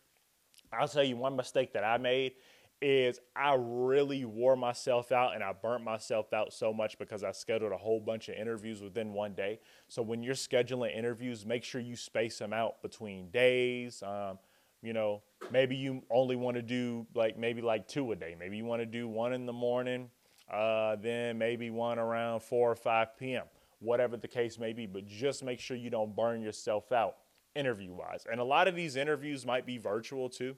I'll 0.73 0.87
tell 0.87 1.03
you 1.03 1.17
one 1.17 1.35
mistake 1.35 1.73
that 1.73 1.83
I 1.83 1.97
made 1.97 2.33
is 2.81 3.19
I 3.35 3.55
really 3.59 4.23
wore 4.25 4.55
myself 4.55 5.11
out 5.11 5.35
and 5.35 5.43
I 5.43 5.53
burnt 5.53 5.83
myself 5.83 6.33
out 6.33 6.53
so 6.53 6.73
much 6.73 6.97
because 6.97 7.23
I 7.23 7.31
scheduled 7.31 7.71
a 7.71 7.77
whole 7.77 7.99
bunch 7.99 8.29
of 8.29 8.35
interviews 8.35 8.81
within 8.81 9.13
one 9.13 9.33
day. 9.33 9.59
So 9.87 10.01
when 10.01 10.23
you're 10.23 10.35
scheduling 10.35 10.97
interviews, 10.97 11.45
make 11.45 11.63
sure 11.63 11.81
you 11.81 11.95
space 11.95 12.37
them 12.37 12.53
out 12.53 12.81
between 12.81 13.29
days. 13.31 14.01
Um, 14.01 14.39
you 14.81 14.93
know, 14.93 15.21
maybe 15.51 15.75
you 15.75 16.03
only 16.09 16.37
want 16.37 16.55
to 16.55 16.61
do 16.61 17.05
like 17.13 17.37
maybe 17.37 17.61
like 17.61 17.87
two 17.87 18.11
a 18.13 18.15
day. 18.15 18.35
Maybe 18.39 18.57
you 18.57 18.65
want 18.65 18.81
to 18.81 18.85
do 18.85 19.07
one 19.07 19.33
in 19.33 19.45
the 19.45 19.53
morning, 19.53 20.09
uh, 20.51 20.95
then 20.95 21.37
maybe 21.37 21.69
one 21.69 21.99
around 21.99 22.41
4 22.41 22.71
or 22.71 22.75
5 22.75 23.17
p.m., 23.17 23.43
whatever 23.79 24.15
the 24.15 24.27
case 24.27 24.57
may 24.57 24.71
be. 24.71 24.85
But 24.85 25.05
just 25.05 25.43
make 25.43 25.59
sure 25.59 25.75
you 25.75 25.89
don't 25.89 26.15
burn 26.15 26.41
yourself 26.41 26.93
out 26.93 27.17
interview 27.55 27.93
wise. 27.93 28.25
And 28.31 28.39
a 28.39 28.43
lot 28.43 28.67
of 28.69 28.75
these 28.75 28.95
interviews 28.95 29.45
might 29.45 29.65
be 29.65 29.77
virtual 29.77 30.29
too. 30.29 30.55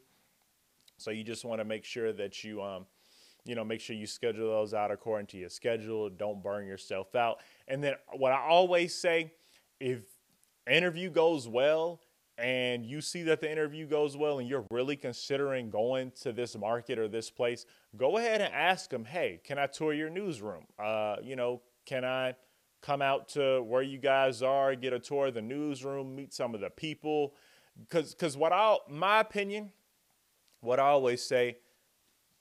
So 1.01 1.11
you 1.11 1.23
just 1.23 1.43
want 1.45 1.59
to 1.59 1.65
make 1.65 1.83
sure 1.83 2.13
that 2.13 2.43
you, 2.43 2.61
um, 2.61 2.85
you 3.43 3.55
know, 3.55 3.63
make 3.63 3.81
sure 3.81 3.95
you 3.95 4.07
schedule 4.07 4.49
those 4.49 4.73
out 4.73 4.91
according 4.91 5.27
to 5.27 5.37
your 5.37 5.49
schedule. 5.49 6.09
Don't 6.09 6.43
burn 6.43 6.67
yourself 6.67 7.15
out. 7.15 7.39
And 7.67 7.83
then 7.83 7.95
what 8.13 8.31
I 8.31 8.39
always 8.47 8.93
say, 8.93 9.33
if 9.79 10.03
interview 10.69 11.09
goes 11.09 11.47
well 11.47 12.01
and 12.37 12.85
you 12.85 13.01
see 13.01 13.23
that 13.23 13.41
the 13.41 13.51
interview 13.51 13.87
goes 13.87 14.15
well 14.15 14.39
and 14.39 14.47
you're 14.47 14.65
really 14.69 14.95
considering 14.95 15.69
going 15.69 16.11
to 16.21 16.31
this 16.31 16.55
market 16.55 16.99
or 16.99 17.07
this 17.07 17.29
place, 17.29 17.65
go 17.97 18.17
ahead 18.17 18.41
and 18.41 18.53
ask 18.53 18.89
them, 18.89 19.05
hey, 19.05 19.41
can 19.43 19.57
I 19.57 19.67
tour 19.67 19.93
your 19.93 20.09
newsroom? 20.09 20.65
Uh, 20.77 21.15
you 21.23 21.35
know, 21.35 21.61
can 21.85 22.05
I 22.05 22.35
come 22.81 23.01
out 23.01 23.29
to 23.29 23.61
where 23.63 23.81
you 23.81 23.97
guys 23.97 24.41
are, 24.43 24.75
get 24.75 24.93
a 24.93 24.99
tour 24.99 25.27
of 25.27 25.33
the 25.33 25.41
newsroom, 25.41 26.15
meet 26.15 26.33
some 26.33 26.53
of 26.53 26.61
the 26.61 26.69
people? 26.69 27.33
Because, 27.79 28.13
because 28.13 28.37
what 28.37 28.51
I, 28.51 28.77
my 28.89 29.19
opinion, 29.19 29.71
what 30.61 30.79
I 30.79 30.83
always 30.83 31.21
say, 31.21 31.57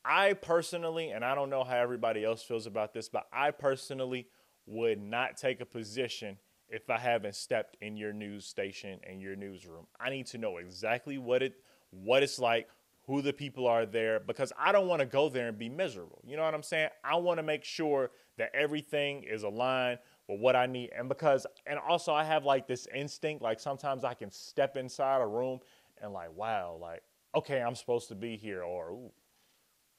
I 0.04 0.34
personally, 0.34 1.10
and 1.10 1.24
I 1.24 1.34
don't 1.34 1.50
know 1.50 1.64
how 1.64 1.76
everybody 1.76 2.24
else 2.24 2.42
feels 2.42 2.66
about 2.66 2.94
this, 2.94 3.08
but 3.08 3.26
I 3.32 3.50
personally 3.50 4.28
would 4.66 5.02
not 5.02 5.36
take 5.36 5.60
a 5.60 5.66
position 5.66 6.38
if 6.68 6.88
I 6.88 6.98
haven't 6.98 7.34
stepped 7.34 7.76
in 7.80 7.96
your 7.96 8.12
news 8.12 8.46
station 8.46 9.00
and 9.08 9.20
your 9.20 9.36
newsroom. 9.36 9.86
I 9.98 10.10
need 10.10 10.26
to 10.28 10.38
know 10.38 10.58
exactly 10.58 11.18
what 11.18 11.42
it 11.42 11.54
what 11.90 12.22
it's 12.22 12.38
like, 12.38 12.68
who 13.06 13.20
the 13.20 13.32
people 13.32 13.66
are 13.66 13.84
there, 13.84 14.20
because 14.20 14.52
I 14.56 14.70
don't 14.70 14.86
want 14.86 15.00
to 15.00 15.06
go 15.06 15.28
there 15.28 15.48
and 15.48 15.58
be 15.58 15.68
miserable. 15.68 16.22
You 16.24 16.36
know 16.36 16.44
what 16.44 16.54
I'm 16.54 16.62
saying? 16.62 16.90
I 17.02 17.16
want 17.16 17.38
to 17.38 17.42
make 17.42 17.64
sure 17.64 18.12
that 18.38 18.54
everything 18.54 19.24
is 19.24 19.42
aligned 19.42 19.98
with 20.28 20.40
what 20.40 20.54
I 20.54 20.66
need. 20.66 20.90
And 20.96 21.08
because 21.08 21.46
and 21.66 21.78
also 21.80 22.14
I 22.14 22.22
have 22.22 22.44
like 22.44 22.68
this 22.68 22.86
instinct, 22.94 23.42
like 23.42 23.58
sometimes 23.58 24.04
I 24.04 24.14
can 24.14 24.30
step 24.30 24.76
inside 24.76 25.20
a 25.20 25.26
room 25.26 25.58
and 26.00 26.12
like, 26.12 26.32
wow, 26.36 26.78
like 26.80 27.02
okay, 27.34 27.60
I'm 27.60 27.74
supposed 27.74 28.08
to 28.08 28.14
be 28.14 28.36
here, 28.36 28.62
or 28.62 29.10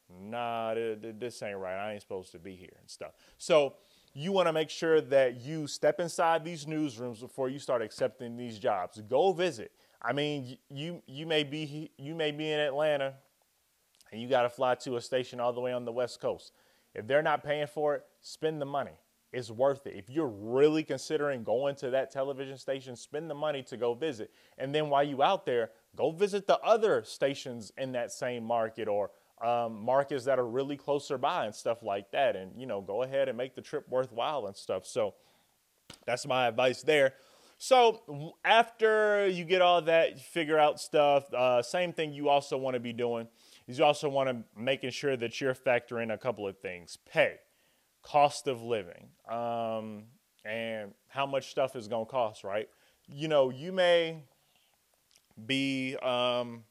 nah, 0.09 0.73
this 0.73 1.41
ain't 1.41 1.57
right. 1.57 1.77
I 1.77 1.93
ain't 1.93 2.01
supposed 2.01 2.31
to 2.33 2.39
be 2.39 2.55
here 2.55 2.75
and 2.79 2.89
stuff. 2.89 3.11
So 3.37 3.75
you 4.13 4.31
want 4.31 4.47
to 4.47 4.53
make 4.53 4.69
sure 4.69 5.01
that 5.01 5.41
you 5.41 5.67
step 5.67 5.99
inside 5.99 6.43
these 6.43 6.65
newsrooms 6.65 7.21
before 7.21 7.49
you 7.49 7.59
start 7.59 7.81
accepting 7.81 8.35
these 8.35 8.59
jobs. 8.59 9.01
Go 9.09 9.31
visit. 9.31 9.71
I 10.01 10.13
mean, 10.13 10.57
you 10.69 11.01
you 11.05 11.25
may 11.25 11.43
be 11.43 11.91
you 11.97 12.15
may 12.15 12.31
be 12.31 12.51
in 12.51 12.59
Atlanta, 12.59 13.13
and 14.11 14.21
you 14.21 14.27
got 14.27 14.43
to 14.43 14.49
fly 14.49 14.75
to 14.75 14.97
a 14.97 15.01
station 15.01 15.39
all 15.39 15.53
the 15.53 15.61
way 15.61 15.71
on 15.71 15.85
the 15.85 15.91
West 15.91 16.19
Coast. 16.19 16.51
If 16.93 17.07
they're 17.07 17.21
not 17.21 17.43
paying 17.43 17.67
for 17.67 17.95
it, 17.95 18.03
spend 18.21 18.61
the 18.61 18.65
money. 18.65 18.97
It's 19.31 19.49
worth 19.49 19.87
it. 19.87 19.95
If 19.95 20.09
you're 20.09 20.27
really 20.27 20.83
considering 20.83 21.43
going 21.43 21.75
to 21.77 21.91
that 21.91 22.11
television 22.11 22.57
station, 22.57 22.97
spend 22.97 23.29
the 23.29 23.35
money 23.35 23.63
to 23.63 23.77
go 23.77 23.93
visit. 23.93 24.31
And 24.57 24.75
then 24.75 24.89
while 24.89 25.03
you 25.03 25.23
out 25.23 25.45
there, 25.45 25.69
go 25.95 26.11
visit 26.11 26.47
the 26.47 26.59
other 26.59 27.03
stations 27.03 27.71
in 27.77 27.91
that 27.93 28.11
same 28.11 28.43
market 28.43 28.87
or 28.87 29.11
um, 29.41 29.81
markets 29.83 30.25
that 30.25 30.39
are 30.39 30.47
really 30.47 30.77
closer 30.77 31.17
by 31.17 31.45
and 31.45 31.55
stuff 31.55 31.83
like 31.83 32.11
that. 32.11 32.35
And, 32.35 32.51
you 32.59 32.65
know, 32.65 32.81
go 32.81 33.03
ahead 33.03 33.27
and 33.27 33.37
make 33.37 33.55
the 33.55 33.61
trip 33.61 33.87
worthwhile 33.89 34.45
and 34.45 34.55
stuff. 34.55 34.85
So 34.85 35.15
that's 36.05 36.25
my 36.25 36.47
advice 36.47 36.81
there. 36.81 37.13
So 37.57 38.35
after 38.43 39.27
you 39.27 39.45
get 39.45 39.61
all 39.61 39.81
that, 39.83 40.19
figure 40.19 40.57
out 40.57 40.79
stuff, 40.79 41.31
uh, 41.33 41.61
same 41.61 41.93
thing 41.93 42.11
you 42.13 42.27
also 42.29 42.57
want 42.57 42.73
to 42.73 42.79
be 42.79 42.93
doing 42.93 43.27
is 43.67 43.77
you 43.77 43.85
also 43.85 44.09
want 44.09 44.29
to 44.29 44.43
making 44.59 44.89
sure 44.89 45.15
that 45.15 45.39
you're 45.39 45.53
factoring 45.53 46.11
a 46.11 46.17
couple 46.17 46.47
of 46.47 46.57
things. 46.57 46.97
Pay, 47.11 47.35
cost 48.01 48.47
of 48.47 48.63
living, 48.63 49.09
um, 49.29 50.05
and 50.43 50.93
how 51.07 51.27
much 51.27 51.51
stuff 51.51 51.75
is 51.75 51.87
going 51.87 52.07
to 52.07 52.11
cost, 52.11 52.43
right? 52.43 52.67
You 53.07 53.27
know, 53.27 53.51
you 53.51 53.71
may 53.71 54.23
be 55.45 55.95
um, 55.97 56.63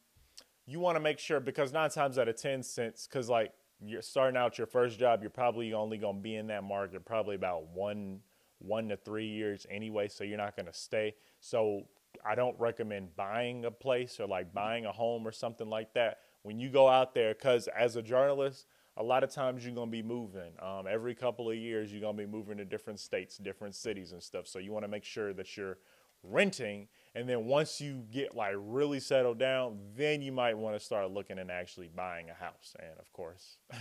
you 0.67 0.81
want 0.81 0.97
to 0.97 1.01
make 1.01 1.19
sure 1.19 1.41
because 1.41 1.73
nine 1.73 1.91
times 1.91 2.19
out 2.19 2.29
of 2.29 2.37
ten 2.37 2.63
cents 2.63 3.07
because 3.07 3.29
like 3.29 3.53
you're 3.85 4.03
starting 4.03 4.37
out 4.37 4.59
your 4.59 4.67
first 4.67 4.99
job 4.99 5.21
you're 5.23 5.31
probably 5.31 5.73
only 5.73 5.99
going 5.99 6.17
to 6.17 6.23
be 6.23 6.37
in 6.37 6.47
that 6.49 6.63
market 6.63 7.05
probably 7.05 7.35
about 7.35 7.67
one 7.69 8.21
one 8.59 8.89
to 8.89 8.97
three 8.97 9.27
years 9.27 9.67
anyway 9.71 10.07
so 10.07 10.23
you're 10.23 10.39
not 10.39 10.57
going 10.57 10.67
to 10.67 10.73
stay. 10.73 11.15
So 11.41 11.83
i 12.27 12.35
don't 12.35 12.59
recommend 12.59 13.15
buying 13.17 13.65
a 13.65 13.71
place 13.71 14.19
or 14.19 14.27
like 14.27 14.53
buying 14.53 14.85
a 14.85 14.93
home 14.93 15.27
or 15.27 15.33
something 15.33 15.69
like 15.69 15.95
that. 15.95 16.19
When 16.43 16.59
you 16.59 16.71
go 16.71 16.89
out 16.89 17.15
there 17.15 17.35
because 17.35 17.69
as 17.69 17.97
a 17.97 18.03
journalist 18.03 18.67
a 18.97 19.03
lot 19.03 19.25
of 19.25 19.31
times 19.31 19.65
you're 19.65 19.75
going 19.75 19.89
to 19.89 19.93
be 19.93 20.03
moving. 20.03 20.53
Um, 20.61 20.87
every 20.89 21.15
couple 21.15 21.49
of 21.49 21.57
years 21.57 21.91
you're 21.91 22.03
going 22.03 22.17
to 22.17 22.23
be 22.23 22.31
moving 22.31 22.59
to 22.59 22.65
different 22.65 23.01
states 23.01 23.39
different 23.39 23.75
cities 23.75 24.13
and 24.13 24.23
stuff. 24.23 24.47
So 24.47 24.59
you 24.59 24.73
want 24.73 24.85
to 24.85 24.91
make 24.91 25.05
sure 25.05 25.33
that 25.33 25.57
you're 25.57 25.79
renting 26.23 26.89
and 27.15 27.29
then 27.29 27.47
once 27.47 27.81
you 27.81 28.05
get 28.13 28.35
like 28.35 28.55
really 28.57 29.01
settled 29.01 29.39
down 29.39 29.79
then 29.97 30.23
you 30.23 30.33
might 30.33 30.57
want 30.57 30.77
to 30.77 30.85
start 30.85 31.11
looking 31.11 31.39
and 31.39 31.51
actually 31.51 31.89
buying 31.95 32.31
a 32.31 32.35
house 32.35 32.75
and 32.79 32.99
of 32.99 33.13
course 33.13 33.57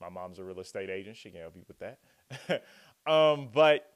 my 0.00 0.08
mom's 0.08 0.38
a 0.38 0.44
real 0.44 0.60
estate 0.60 0.90
agent 0.90 1.16
she 1.16 1.30
can 1.30 1.40
help 1.40 1.54
you 1.56 1.64
with 1.66 1.78
that 1.78 2.62
um, 3.10 3.48
but 3.52 3.92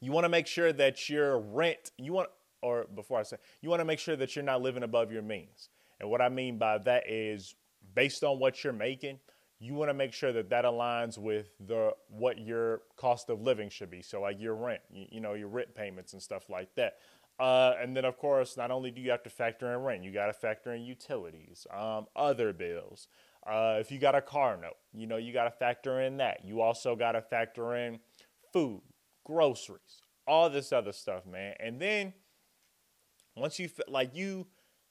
you 0.00 0.12
want 0.12 0.24
to 0.24 0.28
make 0.28 0.46
sure 0.46 0.72
that 0.72 1.08
your 1.08 1.38
rent 1.38 1.90
you 1.98 2.12
want 2.12 2.28
or 2.62 2.86
before 2.94 3.18
i 3.18 3.22
say 3.22 3.36
you 3.60 3.68
want 3.68 3.80
to 3.80 3.84
make 3.84 3.98
sure 3.98 4.16
that 4.16 4.34
you're 4.34 4.44
not 4.44 4.62
living 4.62 4.82
above 4.82 5.12
your 5.12 5.22
means 5.22 5.68
and 6.00 6.08
what 6.08 6.20
i 6.20 6.28
mean 6.28 6.58
by 6.58 6.78
that 6.78 7.08
is 7.08 7.54
based 7.94 8.24
on 8.24 8.38
what 8.38 8.64
you're 8.64 8.72
making 8.72 9.18
you 9.62 9.74
want 9.74 9.88
to 9.88 9.94
make 9.94 10.12
sure 10.12 10.32
that 10.32 10.50
that 10.50 10.64
aligns 10.64 11.16
with 11.16 11.52
the 11.68 11.92
what 12.08 12.36
your 12.36 12.82
cost 12.96 13.30
of 13.30 13.40
living 13.40 13.70
should 13.70 13.90
be. 13.90 14.02
So 14.02 14.20
like 14.20 14.40
your 14.40 14.56
rent, 14.56 14.80
you, 14.90 15.06
you 15.12 15.20
know, 15.20 15.34
your 15.34 15.46
rent 15.46 15.72
payments 15.72 16.14
and 16.14 16.20
stuff 16.20 16.50
like 16.50 16.74
that. 16.74 16.96
Uh, 17.38 17.74
and 17.80 17.96
then 17.96 18.04
of 18.04 18.18
course, 18.18 18.56
not 18.56 18.70
only 18.70 18.90
do 18.90 19.00
you 19.00 19.10
have 19.10 19.22
to 19.22 19.30
factor 19.30 19.72
in 19.72 19.80
rent, 19.80 20.04
you 20.04 20.12
got 20.12 20.26
to 20.26 20.32
factor 20.32 20.72
in 20.72 20.82
utilities, 20.82 21.66
um, 21.74 22.06
other 22.14 22.52
bills. 22.52 23.08
Uh, 23.46 23.76
if 23.80 23.90
you 23.90 23.98
got 23.98 24.14
a 24.14 24.20
car 24.20 24.56
note, 24.56 24.76
you 24.92 25.06
know, 25.06 25.16
you 25.16 25.32
got 25.32 25.44
to 25.44 25.50
factor 25.50 26.00
in 26.00 26.18
that. 26.18 26.44
You 26.44 26.60
also 26.60 26.94
got 26.94 27.12
to 27.12 27.22
factor 27.22 27.74
in 27.74 27.98
food, 28.52 28.82
groceries, 29.24 30.02
all 30.26 30.48
this 30.48 30.72
other 30.72 30.92
stuff, 30.92 31.26
man. 31.26 31.54
And 31.58 31.80
then 31.80 32.12
once 33.36 33.58
you 33.58 33.68
like 33.88 34.14
you 34.14 34.46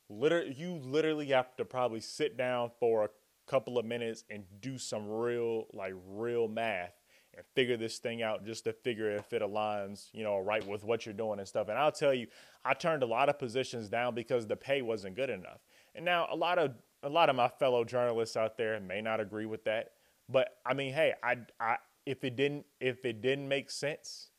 literally 0.10 0.54
you 0.54 0.74
literally 0.84 1.28
have 1.28 1.56
to 1.56 1.66
probably 1.66 2.02
sit 2.02 2.38
down 2.38 2.72
for 2.80 3.06
a 3.06 3.10
couple 3.48 3.78
of 3.78 3.86
minutes 3.86 4.24
and 4.30 4.44
do 4.60 4.78
some 4.78 5.08
real 5.08 5.68
like 5.74 5.94
real 6.08 6.48
math 6.48 6.94
and 7.36 7.46
figure 7.56 7.78
this 7.78 7.98
thing 7.98 8.22
out 8.22 8.46
just 8.46 8.66
to 8.66 8.74
figure 8.74 9.10
if 9.12 9.32
it 9.34 9.42
aligns, 9.42 10.10
you 10.14 10.24
know, 10.24 10.40
right 10.40 10.66
with 10.68 10.84
what 10.84 11.06
you're 11.06 11.14
doing 11.14 11.40
and 11.40 11.48
stuff. 11.48 11.70
And 11.70 11.78
I'll 11.78 11.92
tell 11.92 12.14
you, 12.14 12.28
I 12.66 12.74
turned 12.74 13.04
a 13.04 13.06
lot 13.06 13.30
of 13.30 13.40
positions 13.40 13.90
down 13.90 14.16
because 14.16 14.48
the 14.48 14.56
pay 14.56 14.82
wasn't 14.82 15.16
good 15.16 15.30
enough. 15.30 15.62
And 15.96 16.04
now 16.04 16.28
a 16.32 16.36
lot 16.36 16.60
of 16.60 16.74
a 17.04 17.10
lot 17.10 17.30
of 17.30 17.36
my 17.36 17.48
fellow 17.48 17.84
journalists 17.84 18.38
out 18.38 18.58
there 18.58 18.80
may 18.80 19.02
not 19.02 19.20
agree 19.20 19.46
with 19.46 19.64
that. 19.64 19.94
But 20.30 20.58
I 20.66 20.74
mean, 20.74 20.94
hey, 20.94 21.14
I, 21.24 21.38
I 21.60 21.78
if 22.06 22.24
it 22.24 22.36
didn't 22.36 22.66
if 22.80 23.06
it 23.06 23.22
didn't 23.22 23.48
make 23.48 23.72
sense, 23.72 24.30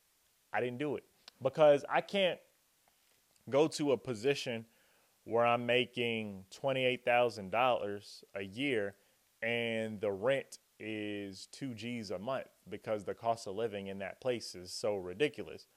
I 0.53 0.59
didn't 0.59 0.77
do 0.77 0.95
it 0.95 1.03
because 1.41 1.83
I 1.89 2.01
can't 2.01 2.39
go 3.49 3.67
to 3.67 3.91
a 3.91 3.97
position 3.97 4.65
where 5.25 5.45
I'm 5.45 5.65
making 5.65 6.43
$28,000 6.61 8.23
a 8.35 8.41
year 8.41 8.95
and 9.41 9.99
the 9.99 10.11
rent 10.11 10.59
is 10.79 11.47
2 11.51 11.73
G's 11.73 12.11
a 12.11 12.19
month 12.19 12.47
because 12.69 13.03
the 13.03 13.13
cost 13.13 13.47
of 13.47 13.55
living 13.55 13.87
in 13.87 13.99
that 13.99 14.21
place 14.21 14.55
is 14.55 14.71
so 14.71 14.95
ridiculous. 14.95 15.67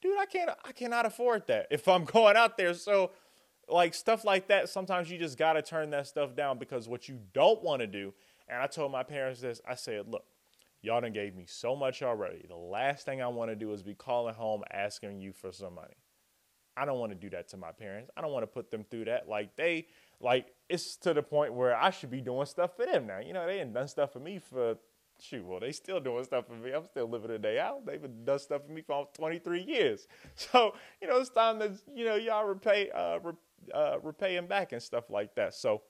Dude, 0.00 0.18
I 0.18 0.26
can't 0.26 0.50
I 0.64 0.72
cannot 0.72 1.06
afford 1.06 1.46
that 1.46 1.66
if 1.70 1.88
I'm 1.88 2.04
going 2.06 2.36
out 2.36 2.56
there. 2.56 2.74
So 2.74 3.10
like 3.68 3.94
stuff 3.94 4.24
like 4.24 4.48
that, 4.48 4.68
sometimes 4.68 5.10
you 5.10 5.18
just 5.18 5.38
got 5.38 5.54
to 5.54 5.62
turn 5.62 5.90
that 5.90 6.06
stuff 6.06 6.34
down 6.34 6.58
because 6.58 6.88
what 6.88 7.08
you 7.08 7.18
don't 7.32 7.62
want 7.62 7.80
to 7.80 7.86
do, 7.86 8.12
and 8.48 8.60
I 8.60 8.66
told 8.66 8.92
my 8.92 9.02
parents 9.02 9.40
this, 9.40 9.60
I 9.68 9.74
said, 9.74 10.08
look, 10.08 10.24
y'all 10.82 11.00
done 11.00 11.12
gave 11.12 11.34
me 11.34 11.44
so 11.46 11.76
much 11.76 12.02
already. 12.02 12.44
The 12.48 12.56
last 12.56 13.06
thing 13.06 13.22
I 13.22 13.28
want 13.28 13.50
to 13.50 13.56
do 13.56 13.72
is 13.72 13.82
be 13.82 13.94
calling 13.94 14.34
home 14.34 14.62
asking 14.72 15.20
you 15.20 15.32
for 15.32 15.52
some 15.52 15.74
money. 15.74 15.94
I 16.76 16.84
don't 16.84 16.98
want 16.98 17.12
to 17.12 17.16
do 17.16 17.30
that 17.30 17.48
to 17.48 17.56
my 17.56 17.70
parents. 17.70 18.10
I 18.16 18.22
don't 18.22 18.32
want 18.32 18.44
to 18.44 18.48
put 18.48 18.70
them 18.70 18.84
through 18.90 19.04
that. 19.04 19.28
Like 19.28 19.56
they, 19.56 19.86
like 20.20 20.46
it's 20.68 20.96
to 20.98 21.12
the 21.12 21.22
point 21.22 21.52
where 21.52 21.76
I 21.76 21.90
should 21.90 22.10
be 22.10 22.20
doing 22.20 22.46
stuff 22.46 22.76
for 22.76 22.86
them 22.86 23.06
now. 23.06 23.18
You 23.18 23.34
know, 23.34 23.46
they 23.46 23.60
ain't 23.60 23.74
done 23.74 23.88
stuff 23.88 24.12
for 24.12 24.20
me 24.20 24.38
for 24.38 24.76
shoot. 25.22 25.44
Well, 25.44 25.60
they 25.60 25.72
still 25.72 26.00
doing 26.00 26.24
stuff 26.24 26.46
for 26.46 26.54
me. 26.54 26.72
I'm 26.72 26.84
still 26.84 27.08
living 27.08 27.30
a 27.30 27.38
day 27.38 27.58
out. 27.58 27.86
They've 27.86 28.00
been 28.00 28.24
done 28.24 28.38
stuff 28.38 28.66
for 28.66 28.72
me 28.72 28.82
for 28.82 29.08
23 29.14 29.62
years. 29.62 30.06
So 30.36 30.74
you 31.00 31.08
know, 31.08 31.18
it's 31.18 31.30
time 31.30 31.58
that 31.60 31.72
you 31.94 32.04
know 32.04 32.16
y'all 32.16 32.44
repay, 32.44 32.90
uh, 32.90 33.18
re, 33.22 33.32
uh, 33.72 33.98
repay 34.02 34.34
them 34.34 34.46
back 34.46 34.72
and 34.72 34.82
stuff 34.82 35.10
like 35.10 35.34
that. 35.36 35.54
So, 35.54 35.82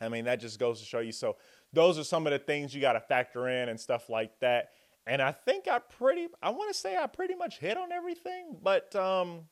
I 0.00 0.08
mean, 0.08 0.24
that 0.26 0.40
just 0.40 0.58
goes 0.58 0.80
to 0.80 0.86
show 0.86 1.00
you. 1.00 1.12
So 1.12 1.36
those 1.72 1.98
are 1.98 2.04
some 2.04 2.26
of 2.26 2.32
the 2.32 2.38
things 2.38 2.74
you 2.74 2.80
got 2.80 2.94
to 2.94 3.00
factor 3.00 3.48
in 3.48 3.68
and 3.68 3.80
stuff 3.80 4.08
like 4.08 4.38
that. 4.40 4.70
And 5.06 5.20
I 5.20 5.32
think 5.32 5.66
I 5.68 5.78
pretty, 5.78 6.28
I 6.42 6.50
want 6.50 6.72
to 6.72 6.78
say 6.78 6.96
I 6.96 7.06
pretty 7.06 7.34
much 7.34 7.58
hit 7.58 7.76
on 7.76 7.90
everything, 7.90 8.56
but 8.62 8.94
um, 8.94 9.42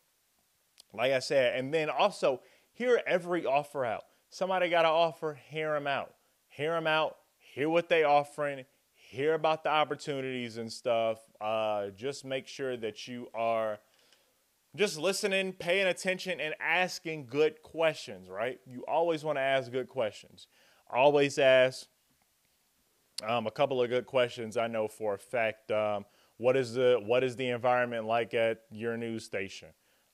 like 0.93 1.13
I 1.13 1.19
said, 1.19 1.59
and 1.59 1.75
then 1.75 1.91
also 1.91 2.41
hear 2.73 3.01
every 3.07 3.47
offer 3.47 3.85
out. 3.85 4.05
Somebody 4.31 4.69
got 4.69 4.85
an 4.85 4.93
offer, 4.93 5.39
hear 5.49 5.73
them 5.75 5.89
out. 5.89 6.15
Hear 6.49 6.73
them 6.73 6.87
out, 6.87 7.17
hear 7.39 7.69
what 7.69 7.89
they 7.89 8.05
offering, 8.05 8.65
hear 9.11 9.35
about 9.35 9.65
the 9.65 9.69
opportunities 9.69 10.57
and 10.57 10.73
stuff. 10.73 11.19
Uh, 11.41 11.89
just 11.97 12.25
make 12.25 12.47
sure 12.47 12.77
that 12.77 13.09
you 13.09 13.27
are 13.35 13.81
just 14.77 14.97
listening, 14.97 15.53
paying 15.53 15.89
attention, 15.89 16.41
and 16.41 16.55
asking 16.61 17.27
good 17.27 17.61
questions, 17.63 18.29
right? 18.29 18.61
You 18.65 18.85
always 18.87 19.25
want 19.25 19.37
to 19.37 19.43
ask 19.43 19.73
good 19.73 19.89
questions. 19.89 20.47
Always 20.89 21.39
ask 21.39 21.89
um, 23.27 23.49
a 23.49 23.51
couple 23.51 23.83
of 23.83 23.91
good 23.91 24.07
questions 24.07 24.57
I 24.57 24.69
know 24.69 24.87
for 24.87 25.15
a 25.15 25.19
fact. 25.19 25.73
Um, 25.73 26.05
what 26.37 26.57
is 26.57 26.75
the 26.75 27.01
what 27.05 27.25
is 27.25 27.35
the 27.35 27.49
environment 27.49 28.07
like 28.07 28.33
at 28.33 28.61
your 28.71 28.97
news 28.97 29.25
station? 29.25 29.69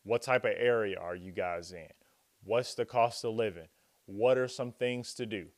What 0.05 0.23
type 0.23 0.47
of 0.47 0.53
area 0.57 0.99
are 0.99 1.15
you 1.15 1.33
guys 1.33 1.73
in? 1.73 1.89
What's 2.45 2.75
the 2.75 2.87
cost 2.87 3.27
of 3.27 3.35
living? 3.35 3.69
What 4.07 4.39
are 4.39 4.49
some 4.49 4.73
things 4.73 5.13
to 5.15 5.27
do? 5.27 5.49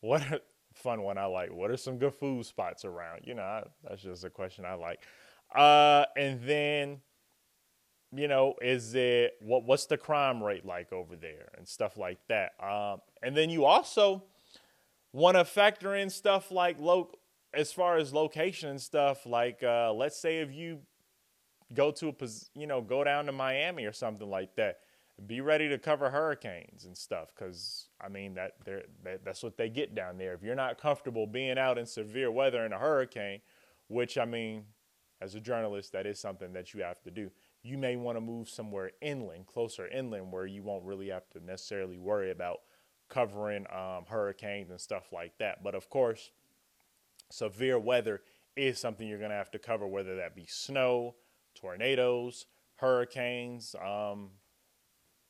What 0.00 0.22
are, 0.32 0.40
fun 0.76 1.02
one 1.02 1.18
I 1.18 1.26
like? 1.26 1.52
What 1.52 1.70
are 1.70 1.76
some 1.76 1.98
good 1.98 2.14
food 2.14 2.44
spots 2.46 2.84
around? 2.84 3.22
You 3.24 3.34
know, 3.34 3.42
I, 3.42 3.64
that's 3.82 4.02
just 4.02 4.24
a 4.24 4.30
question 4.30 4.64
I 4.64 4.74
like. 4.74 5.00
Uh, 5.54 6.04
and 6.16 6.40
then, 6.42 7.00
you 8.12 8.28
know, 8.28 8.54
is 8.60 8.94
it 8.94 9.34
what 9.40 9.64
what's 9.64 9.86
the 9.86 9.96
crime 9.96 10.42
rate 10.42 10.64
like 10.64 10.92
over 10.92 11.16
there 11.16 11.48
and 11.56 11.66
stuff 11.66 11.96
like 11.96 12.18
that? 12.28 12.52
Um, 12.62 13.00
and 13.22 13.36
then 13.36 13.50
you 13.50 13.64
also 13.64 14.24
want 15.12 15.36
to 15.36 15.44
factor 15.44 15.94
in 15.94 16.10
stuff 16.10 16.50
like 16.50 16.78
low 16.78 17.10
as 17.54 17.72
far 17.72 17.96
as 17.96 18.12
location 18.12 18.68
and 18.68 18.80
stuff. 18.80 19.24
Like, 19.26 19.62
uh, 19.62 19.92
let's 19.92 20.20
say 20.20 20.38
if 20.38 20.52
you 20.52 20.80
go 21.74 21.90
to 21.90 22.08
a 22.08 22.12
pos, 22.12 22.50
you 22.54 22.66
know 22.66 22.80
go 22.80 23.02
down 23.02 23.26
to 23.26 23.32
Miami 23.32 23.84
or 23.84 23.92
something 23.92 24.28
like 24.28 24.54
that. 24.56 24.78
Be 25.24 25.40
ready 25.40 25.68
to 25.70 25.78
cover 25.78 26.10
hurricanes 26.10 26.84
and 26.84 26.96
stuff 26.96 27.32
because 27.34 27.88
I 28.00 28.08
mean 28.08 28.34
that, 28.34 28.52
that 28.66 29.24
that's 29.24 29.42
what 29.42 29.56
they 29.56 29.70
get 29.70 29.94
down 29.94 30.18
there. 30.18 30.34
If 30.34 30.42
you're 30.42 30.54
not 30.54 30.78
comfortable 30.78 31.26
being 31.26 31.56
out 31.58 31.78
in 31.78 31.86
severe 31.86 32.30
weather 32.30 32.66
in 32.66 32.72
a 32.74 32.78
hurricane, 32.78 33.40
which 33.88 34.18
I 34.18 34.26
mean, 34.26 34.64
as 35.22 35.34
a 35.34 35.40
journalist, 35.40 35.92
that 35.92 36.06
is 36.06 36.18
something 36.18 36.52
that 36.52 36.74
you 36.74 36.82
have 36.82 37.02
to 37.02 37.10
do. 37.10 37.30
You 37.62 37.78
may 37.78 37.96
want 37.96 38.16
to 38.16 38.20
move 38.20 38.48
somewhere 38.48 38.90
inland, 39.00 39.46
closer 39.46 39.88
inland, 39.88 40.30
where 40.30 40.46
you 40.46 40.62
won't 40.62 40.84
really 40.84 41.08
have 41.08 41.28
to 41.30 41.44
necessarily 41.44 41.96
worry 41.96 42.30
about 42.30 42.58
covering 43.08 43.66
um, 43.72 44.04
hurricanes 44.06 44.70
and 44.70 44.80
stuff 44.80 45.12
like 45.12 45.38
that. 45.38 45.62
But 45.62 45.74
of 45.74 45.88
course, 45.88 46.30
severe 47.30 47.78
weather 47.78 48.20
is 48.56 48.78
something 48.78 49.06
you're 49.06 49.18
going 49.18 49.30
to 49.30 49.36
have 49.36 49.50
to 49.52 49.58
cover, 49.58 49.86
whether 49.86 50.16
that 50.16 50.34
be 50.34 50.46
snow, 50.46 51.14
tornadoes, 51.54 52.46
hurricanes, 52.76 53.74
um, 53.82 54.30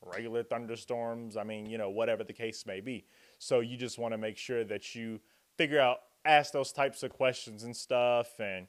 regular 0.05 0.43
thunderstorms. 0.43 1.37
I 1.37 1.45
mean, 1.45 1.67
you 1.67 1.79
know, 1.79 1.91
whatever 1.91 2.25
the 2.25 2.33
case 2.33 2.65
may 2.67 2.81
be. 2.81 3.07
So 3.39 3.61
you 3.61 3.77
just 3.77 3.99
want 3.99 4.13
to 4.13 4.19
make 4.19 4.37
sure 4.37 4.65
that 4.65 4.95
you 4.95 5.21
figure 5.57 5.81
out, 5.81 5.99
ask 6.25 6.53
those 6.53 6.73
types 6.73 7.03
of 7.03 7.11
questions 7.11 7.63
and 7.63 7.75
stuff, 7.75 8.41
and 8.41 8.67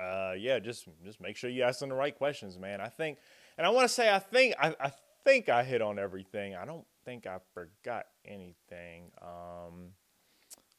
uh, 0.00 0.32
yeah, 0.36 0.58
just 0.58 0.88
just 1.04 1.20
make 1.20 1.36
sure 1.36 1.48
you 1.48 1.62
ask 1.62 1.80
them 1.80 1.90
the 1.90 1.94
right 1.94 2.16
questions, 2.16 2.58
man. 2.58 2.80
I 2.80 2.88
think, 2.88 3.18
and 3.56 3.66
I 3.66 3.70
want 3.70 3.88
to 3.88 3.94
say, 3.94 4.12
I 4.12 4.18
think, 4.18 4.54
I, 4.60 4.74
I 4.80 4.92
think 5.24 5.48
I 5.48 5.62
hit 5.62 5.80
on 5.80 5.98
everything. 5.98 6.54
I 6.54 6.64
don't 6.64 6.84
think 7.04 7.26
I 7.26 7.38
forgot 7.52 8.06
anything. 8.24 9.12
Um, 9.22 9.90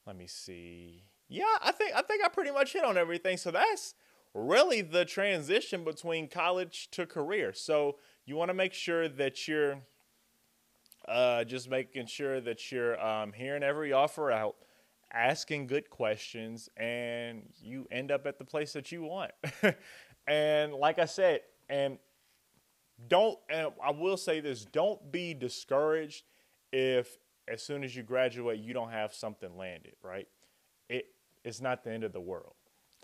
let 0.06 0.18
me 0.18 0.28
see. 0.28 1.04
Yeah, 1.28 1.44
I 1.64 1.72
think 1.72 1.96
I 1.96 2.02
think 2.02 2.24
I 2.24 2.28
pretty 2.28 2.52
much 2.52 2.74
hit 2.74 2.84
on 2.84 2.98
everything. 2.98 3.38
So 3.38 3.52
that's 3.52 3.96
really 4.36 4.82
the 4.82 5.06
transition 5.06 5.86
between 5.86 6.28
college 6.28 6.90
to 6.92 7.06
career. 7.06 7.54
So 7.54 7.96
you 8.26 8.36
want 8.36 8.50
to 8.50 8.54
make 8.54 8.74
sure 8.74 9.08
that 9.08 9.48
you're 9.48 9.80
uh, 11.08 11.46
just 11.46 11.70
making 11.70 12.08
sure 12.08 12.42
that 12.42 12.72
you're 12.72 13.02
um, 13.04 13.32
hearing 13.32 13.64
every 13.64 13.94
offer 13.94 14.32
out, 14.32 14.56
asking 15.14 15.68
good 15.68 15.90
questions, 15.90 16.68
and 16.76 17.44
you 17.62 17.88
end 17.92 18.12
up 18.12 18.26
at 18.26 18.38
the 18.38 18.44
place 18.44 18.74
that 18.74 18.92
you 18.92 19.04
want. 19.04 19.32
and 20.28 20.74
like 20.74 21.00
I 21.00 21.06
said, 21.06 21.42
and 21.70 21.98
don't, 23.08 23.38
and 23.50 23.70
I 23.84 23.92
will 23.92 24.18
say 24.18 24.42
this 24.42 24.66
don't 24.66 25.12
be 25.12 25.34
discouraged 25.34 26.26
if 26.74 27.18
as 27.48 27.64
soon 27.64 27.84
as 27.84 27.96
you 27.96 28.04
graduate 28.04 28.60
you 28.60 28.74
don't 28.74 28.92
have 28.92 29.14
something 29.14 29.56
landed, 29.56 29.94
right? 30.04 30.28
It, 30.90 31.06
it's 31.46 31.62
not 31.62 31.84
the 31.84 31.92
end 31.92 32.04
of 32.04 32.12
the 32.12 32.20
world 32.20 32.56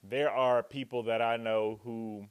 there 0.03 0.31
are 0.31 0.63
people 0.63 1.03
that 1.03 1.21
I 1.21 1.37
know 1.37 1.79
who 1.83 2.25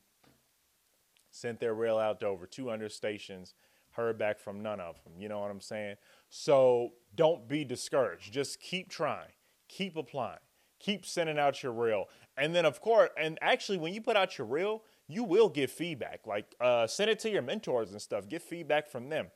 sent 1.30 1.61
their 1.61 1.74
rail 1.74 1.98
out 1.98 2.20
to 2.20 2.26
over 2.26 2.46
200 2.46 2.90
stations, 2.90 3.54
heard 3.92 4.18
back 4.18 4.38
from 4.38 4.62
none 4.62 4.80
of 4.80 5.02
them. 5.04 5.14
You 5.18 5.28
know 5.28 5.40
what 5.40 5.50
I'm 5.50 5.61
saying? 5.61 5.96
So 6.28 6.90
don't 7.14 7.48
be 7.48 7.64
discouraged. 7.64 8.33
Just 8.33 8.61
keep 8.61 8.88
trying, 8.88 9.30
keep 9.68 9.96
applying, 9.96 10.38
keep 10.78 11.06
sending 11.06 11.38
out 11.38 11.62
your 11.62 11.72
reel. 11.72 12.06
And 12.37 12.54
then, 12.54 12.64
of 12.64 12.80
course, 12.80 13.11
and 13.16 13.38
actually, 13.40 13.78
when 13.78 13.94
you 13.94 14.00
put 14.00 14.16
out 14.16 14.38
your 14.38 14.46
reel, 14.46 14.83
you 15.06 15.24
will 15.24 15.48
get 15.48 15.70
feedback. 15.70 16.26
Like, 16.26 16.54
uh, 16.61 16.87
send 16.87 17.11
it 17.11 17.18
to 17.20 17.30
your 17.30 17.42
mentors 17.42 17.92
and 17.92 18.00
stuff, 18.00 18.28
get 18.28 18.42
feedback 18.42 18.88
from 18.88 19.09
them. 19.09 19.28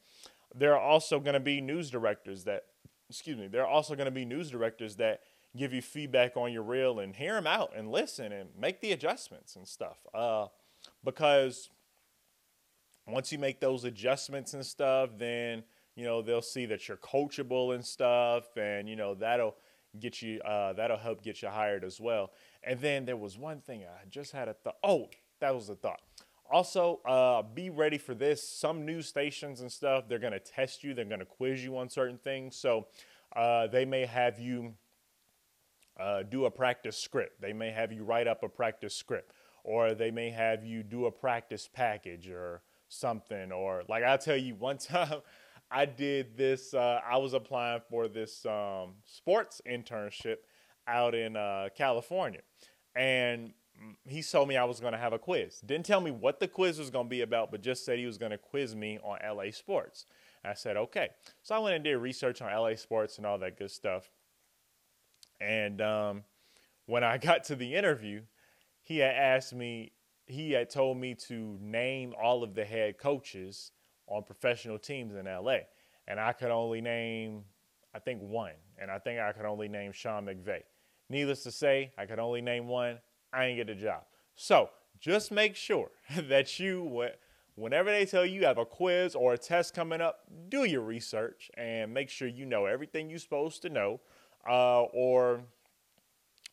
There 0.54 0.74
are 0.74 0.80
also 0.80 1.18
going 1.18 1.34
to 1.34 1.40
be 1.40 1.60
news 1.60 1.90
directors 1.90 2.44
that, 2.44 2.62
excuse 3.10 3.36
me, 3.36 3.48
there 3.48 3.62
are 3.62 3.68
also 3.68 3.94
going 3.94 4.06
to 4.06 4.12
be 4.12 4.24
news 4.24 4.50
directors 4.50 4.96
that 4.96 5.20
give 5.56 5.72
you 5.72 5.82
feedback 5.82 6.36
on 6.36 6.52
your 6.52 6.62
reel 6.62 6.98
and 6.98 7.14
hear 7.14 7.34
them 7.34 7.46
out 7.46 7.72
and 7.76 7.90
listen 7.90 8.32
and 8.32 8.48
make 8.58 8.80
the 8.80 8.92
adjustments 8.92 9.56
and 9.56 9.66
stuff. 9.66 9.98
Uh, 10.12 10.46
because 11.04 11.70
once 13.06 13.30
you 13.32 13.38
make 13.38 13.60
those 13.60 13.84
adjustments 13.84 14.54
and 14.54 14.64
stuff, 14.64 15.10
then 15.18 15.62
you 15.94 16.04
know 16.04 16.22
they'll 16.22 16.42
see 16.42 16.66
that 16.66 16.88
you're 16.88 16.96
coachable 16.96 17.74
and 17.74 17.84
stuff, 17.84 18.56
and 18.56 18.88
you 18.88 18.96
know 18.96 19.14
that'll 19.14 19.54
get 20.00 20.22
you. 20.22 20.40
Uh, 20.40 20.72
that'll 20.72 20.96
help 20.96 21.22
get 21.22 21.42
you 21.42 21.48
hired 21.48 21.84
as 21.84 22.00
well. 22.00 22.30
And 22.62 22.80
then 22.80 23.04
there 23.04 23.16
was 23.16 23.38
one 23.38 23.60
thing 23.60 23.84
I 23.84 24.08
just 24.08 24.32
had 24.32 24.48
a 24.48 24.54
thought. 24.54 24.76
Oh, 24.82 25.08
that 25.40 25.54
was 25.54 25.68
a 25.68 25.76
thought. 25.76 26.00
Also, 26.50 27.00
uh, 27.06 27.42
be 27.42 27.70
ready 27.70 27.98
for 27.98 28.14
this. 28.14 28.46
Some 28.46 28.84
news 28.84 29.06
stations 29.06 29.60
and 29.60 29.72
stuff, 29.72 30.04
they're 30.08 30.18
going 30.18 30.34
to 30.34 30.38
test 30.38 30.84
you, 30.84 30.92
they're 30.92 31.04
going 31.04 31.20
to 31.20 31.26
quiz 31.26 31.64
you 31.64 31.76
on 31.78 31.88
certain 31.88 32.18
things. 32.18 32.54
So 32.54 32.86
uh, 33.34 33.66
they 33.68 33.84
may 33.84 34.04
have 34.04 34.38
you 34.38 34.74
uh, 35.98 36.22
do 36.22 36.44
a 36.46 36.50
practice 36.50 36.96
script, 36.96 37.40
they 37.40 37.52
may 37.52 37.70
have 37.70 37.92
you 37.92 38.04
write 38.04 38.26
up 38.26 38.42
a 38.42 38.48
practice 38.48 38.94
script, 38.94 39.32
or 39.62 39.94
they 39.94 40.10
may 40.10 40.30
have 40.30 40.64
you 40.64 40.82
do 40.82 41.06
a 41.06 41.10
practice 41.10 41.68
package 41.72 42.28
or 42.28 42.62
something. 42.88 43.52
Or, 43.52 43.82
like 43.88 44.04
I 44.04 44.16
tell 44.16 44.36
you, 44.36 44.54
one 44.58 44.78
time 44.78 45.20
I 45.70 45.86
did 45.86 46.36
this, 46.36 46.74
uh, 46.74 47.00
I 47.08 47.16
was 47.18 47.34
applying 47.34 47.80
for 47.88 48.08
this 48.08 48.44
um, 48.46 48.94
sports 49.04 49.60
internship 49.68 50.36
out 50.86 51.14
in 51.14 51.36
uh, 51.36 51.68
California. 51.76 52.40
And 52.94 53.52
he 54.06 54.22
told 54.22 54.48
me 54.48 54.56
I 54.56 54.64
was 54.64 54.80
going 54.80 54.92
to 54.92 54.98
have 54.98 55.12
a 55.12 55.18
quiz. 55.18 55.60
Didn't 55.60 55.86
tell 55.86 56.00
me 56.00 56.10
what 56.10 56.38
the 56.40 56.48
quiz 56.48 56.78
was 56.78 56.90
going 56.90 57.06
to 57.06 57.10
be 57.10 57.22
about, 57.22 57.50
but 57.50 57.60
just 57.60 57.84
said 57.84 57.98
he 57.98 58.06
was 58.06 58.18
going 58.18 58.30
to 58.30 58.38
quiz 58.38 58.74
me 58.74 58.98
on 59.02 59.18
LA 59.36 59.50
sports. 59.50 60.06
I 60.44 60.54
said, 60.54 60.76
okay. 60.76 61.08
So 61.42 61.54
I 61.54 61.58
went 61.58 61.74
and 61.74 61.84
did 61.84 61.96
research 61.96 62.42
on 62.42 62.52
LA 62.52 62.76
sports 62.76 63.16
and 63.16 63.26
all 63.26 63.38
that 63.38 63.58
good 63.58 63.70
stuff. 63.70 64.10
And 65.40 65.80
um, 65.80 66.24
when 66.86 67.04
I 67.04 67.18
got 67.18 67.44
to 67.44 67.56
the 67.56 67.74
interview, 67.74 68.22
he 68.82 68.98
had 68.98 69.14
asked 69.14 69.54
me, 69.54 69.92
he 70.26 70.52
had 70.52 70.70
told 70.70 70.96
me 70.96 71.14
to 71.14 71.58
name 71.60 72.14
all 72.20 72.42
of 72.42 72.54
the 72.54 72.64
head 72.64 72.98
coaches 72.98 73.72
on 74.06 74.22
professional 74.22 74.78
teams 74.78 75.14
in 75.14 75.26
LA. 75.26 75.58
And 76.06 76.20
I 76.20 76.32
could 76.32 76.50
only 76.50 76.80
name, 76.80 77.44
I 77.94 77.98
think, 77.98 78.20
one. 78.22 78.52
And 78.78 78.90
I 78.90 78.98
think 78.98 79.20
I 79.20 79.32
could 79.32 79.46
only 79.46 79.68
name 79.68 79.92
Sean 79.92 80.26
McVay. 80.26 80.62
Needless 81.08 81.42
to 81.44 81.50
say, 81.50 81.92
I 81.96 82.06
could 82.06 82.18
only 82.18 82.40
name 82.40 82.68
one. 82.68 82.98
I 83.32 83.46
ain't 83.46 83.56
get 83.56 83.70
a 83.70 83.74
job. 83.74 84.02
So 84.34 84.70
just 85.00 85.30
make 85.30 85.56
sure 85.56 85.90
that 86.28 86.58
you, 86.58 87.08
whenever 87.54 87.90
they 87.90 88.06
tell 88.06 88.24
you 88.24 88.40
you 88.40 88.46
have 88.46 88.58
a 88.58 88.64
quiz 88.64 89.14
or 89.14 89.34
a 89.34 89.38
test 89.38 89.74
coming 89.74 90.00
up, 90.00 90.20
do 90.48 90.64
your 90.64 90.82
research 90.82 91.50
and 91.56 91.92
make 91.92 92.10
sure 92.10 92.28
you 92.28 92.46
know 92.46 92.66
everything 92.66 93.10
you're 93.10 93.18
supposed 93.18 93.62
to 93.62 93.68
know, 93.68 94.00
uh, 94.48 94.82
or 94.82 95.42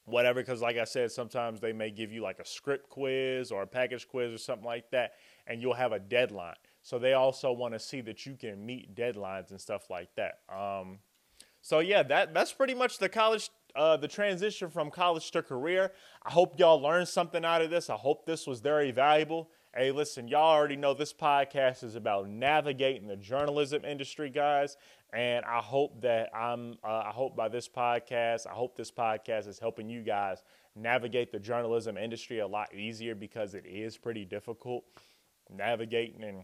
whatever. 0.06 0.42
Because 0.42 0.62
like 0.62 0.78
I 0.78 0.84
said, 0.84 1.12
sometimes 1.12 1.60
they 1.60 1.74
may 1.74 1.92
give 1.92 2.12
you 2.12 2.22
like 2.22 2.40
a 2.40 2.46
script 2.46 2.90
quiz 2.90 3.52
or 3.52 3.64
a 3.64 3.68
package 3.68 4.08
quiz 4.08 4.34
or 4.34 4.38
something 4.38 4.66
like 4.66 4.90
that, 4.92 5.14
and 5.48 5.62
you'll 5.62 5.74
have 5.74 5.92
a 5.92 6.00
deadline. 6.00 6.56
So 6.84 6.98
they 6.98 7.14
also 7.14 7.52
want 7.52 7.74
to 7.74 7.80
see 7.80 8.02
that 8.02 8.26
you 8.26 8.36
can 8.36 8.66
meet 8.66 8.96
deadlines 8.96 9.52
and 9.52 9.62
stuff 9.62 9.90
like 9.90 10.10
that. 10.16 10.40
Um, 10.54 11.00
so 11.62 11.80
yeah, 11.80 12.04
that 12.04 12.34
that's 12.34 12.52
pretty 12.52 12.74
much 12.74 12.98
the 12.98 13.10
college 13.10 13.50
uh, 13.76 13.98
the 13.98 14.08
transition 14.08 14.70
from 14.70 14.92
college 14.92 15.32
to 15.32 15.42
career. 15.42 15.92
I 16.24 16.32
hope 16.32 16.60
y'all 16.60 16.82
learned 16.82 17.08
something 17.08 17.46
out 17.46 17.62
of 17.62 17.70
this. 17.70 17.90
I 17.90 17.96
hope 17.96 18.26
this 18.26 18.48
was 18.48 18.60
very 18.60 18.92
valuable. 18.92 19.50
Hey, 19.76 19.92
listen, 19.92 20.28
y'all 20.28 20.54
already 20.54 20.76
know 20.76 20.94
this 20.94 21.14
podcast 21.14 21.84
is 21.84 21.96
about 21.96 22.28
navigating 22.28 23.08
the 23.08 23.16
journalism 23.16 23.86
industry, 23.86 24.30
guys. 24.30 24.76
And 25.14 25.46
I 25.46 25.60
hope 25.60 26.02
that 26.02 26.30
I'm, 26.36 26.78
uh, 26.84 27.04
I 27.06 27.12
hope 27.12 27.36
by 27.36 27.50
this 27.50 27.68
podcast, 27.68 28.48
I 28.48 28.52
hope 28.52 28.76
this 28.76 28.92
podcast 28.92 29.48
is 29.48 29.60
helping 29.60 29.90
you 29.90 30.02
guys 30.02 30.44
navigate 30.76 31.32
the 31.32 31.40
journalism 31.40 31.98
industry 31.98 32.40
a 32.40 32.48
lot 32.48 32.74
easier 32.74 33.16
because 33.16 33.54
it 33.54 33.66
is 33.66 33.98
pretty 33.98 34.26
difficult 34.26 34.84
navigating 35.50 36.24
and 36.24 36.44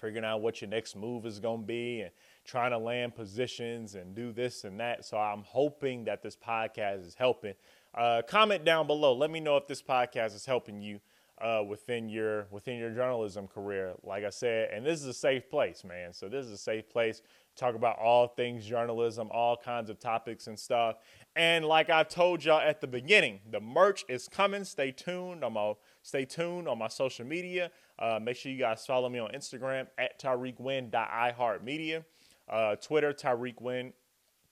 figuring 0.00 0.24
out 0.24 0.40
what 0.40 0.60
your 0.60 0.68
next 0.68 0.96
move 0.96 1.24
is 1.24 1.38
going 1.38 1.60
to 1.60 1.66
be 1.66 2.00
and 2.00 2.10
trying 2.44 2.70
to 2.70 2.78
land 2.78 3.14
positions 3.14 3.94
and 3.94 4.14
do 4.14 4.32
this 4.32 4.64
and 4.64 4.80
that. 4.80 5.04
So 5.04 5.16
I'm 5.16 5.42
hoping 5.42 6.04
that 6.04 6.22
this 6.22 6.36
podcast 6.36 7.06
is 7.06 7.14
helping. 7.14 7.54
Uh, 7.94 8.22
comment 8.26 8.64
down 8.64 8.86
below. 8.86 9.14
Let 9.14 9.30
me 9.30 9.40
know 9.40 9.56
if 9.56 9.66
this 9.66 9.82
podcast 9.82 10.34
is 10.34 10.46
helping 10.46 10.80
you 10.80 11.00
uh, 11.42 11.62
within 11.66 12.08
your 12.08 12.46
within 12.50 12.78
your 12.78 12.90
journalism 12.90 13.48
career. 13.48 13.94
Like 14.02 14.24
I 14.24 14.30
said, 14.30 14.70
and 14.72 14.86
this 14.86 15.00
is 15.00 15.06
a 15.06 15.14
safe 15.14 15.50
place, 15.50 15.84
man. 15.84 16.12
So 16.12 16.28
this 16.28 16.46
is 16.46 16.52
a 16.52 16.58
safe 16.58 16.88
place. 16.88 17.20
Talk 17.54 17.74
about 17.74 17.98
all 17.98 18.28
things 18.28 18.64
journalism, 18.64 19.28
all 19.30 19.56
kinds 19.56 19.90
of 19.90 19.98
topics 19.98 20.46
and 20.46 20.58
stuff. 20.58 20.96
And 21.36 21.64
like 21.66 21.90
I 21.90 22.02
told 22.04 22.44
y'all 22.44 22.60
at 22.60 22.80
the 22.80 22.86
beginning, 22.86 23.40
the 23.50 23.60
merch 23.60 24.04
is 24.08 24.28
coming. 24.28 24.64
Stay 24.64 24.92
tuned. 24.92 25.44
I'm 25.44 25.56
all 25.56 25.80
stay 26.02 26.24
tuned 26.24 26.68
on 26.68 26.78
my 26.78 26.88
social 26.88 27.26
media. 27.26 27.70
Uh, 27.98 28.18
make 28.22 28.36
sure 28.36 28.50
you 28.52 28.58
guys 28.58 28.86
follow 28.86 29.08
me 29.08 29.18
on 29.18 29.30
Instagram 29.32 29.86
at 29.98 30.20
TyrikWynn.iHeartMedia, 30.20 32.04
uh, 32.48 32.76
Twitter, 32.76 33.12
Tyrik 33.12 33.60
Wynn 33.60 33.92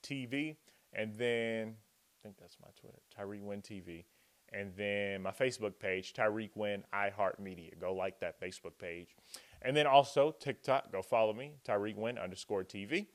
TV, 0.03 0.55
and 0.93 1.15
then 1.15 1.75
I 1.77 2.17
think 2.23 2.35
that's 2.39 2.57
my 2.61 2.69
Twitter, 2.79 2.99
Tyrik 3.17 3.41
Wynn 3.41 3.61
TV, 3.61 4.05
and 4.53 4.73
then 4.75 5.21
my 5.21 5.31
Facebook 5.31 5.79
page, 5.79 6.13
Tyrik 6.13 6.51
Wynn 6.55 6.83
iHeartMedia. 6.93 7.79
Go 7.79 7.93
like 7.93 8.19
that 8.19 8.39
Facebook 8.39 8.77
page. 8.79 9.15
And 9.61 9.75
then 9.75 9.87
also 9.87 10.35
TikTok, 10.39 10.91
go 10.91 11.01
follow 11.01 11.33
me, 11.33 11.53
Tyrik 11.65 11.95
Wynn 11.95 12.17
underscore 12.17 12.63
TV. 12.63 13.07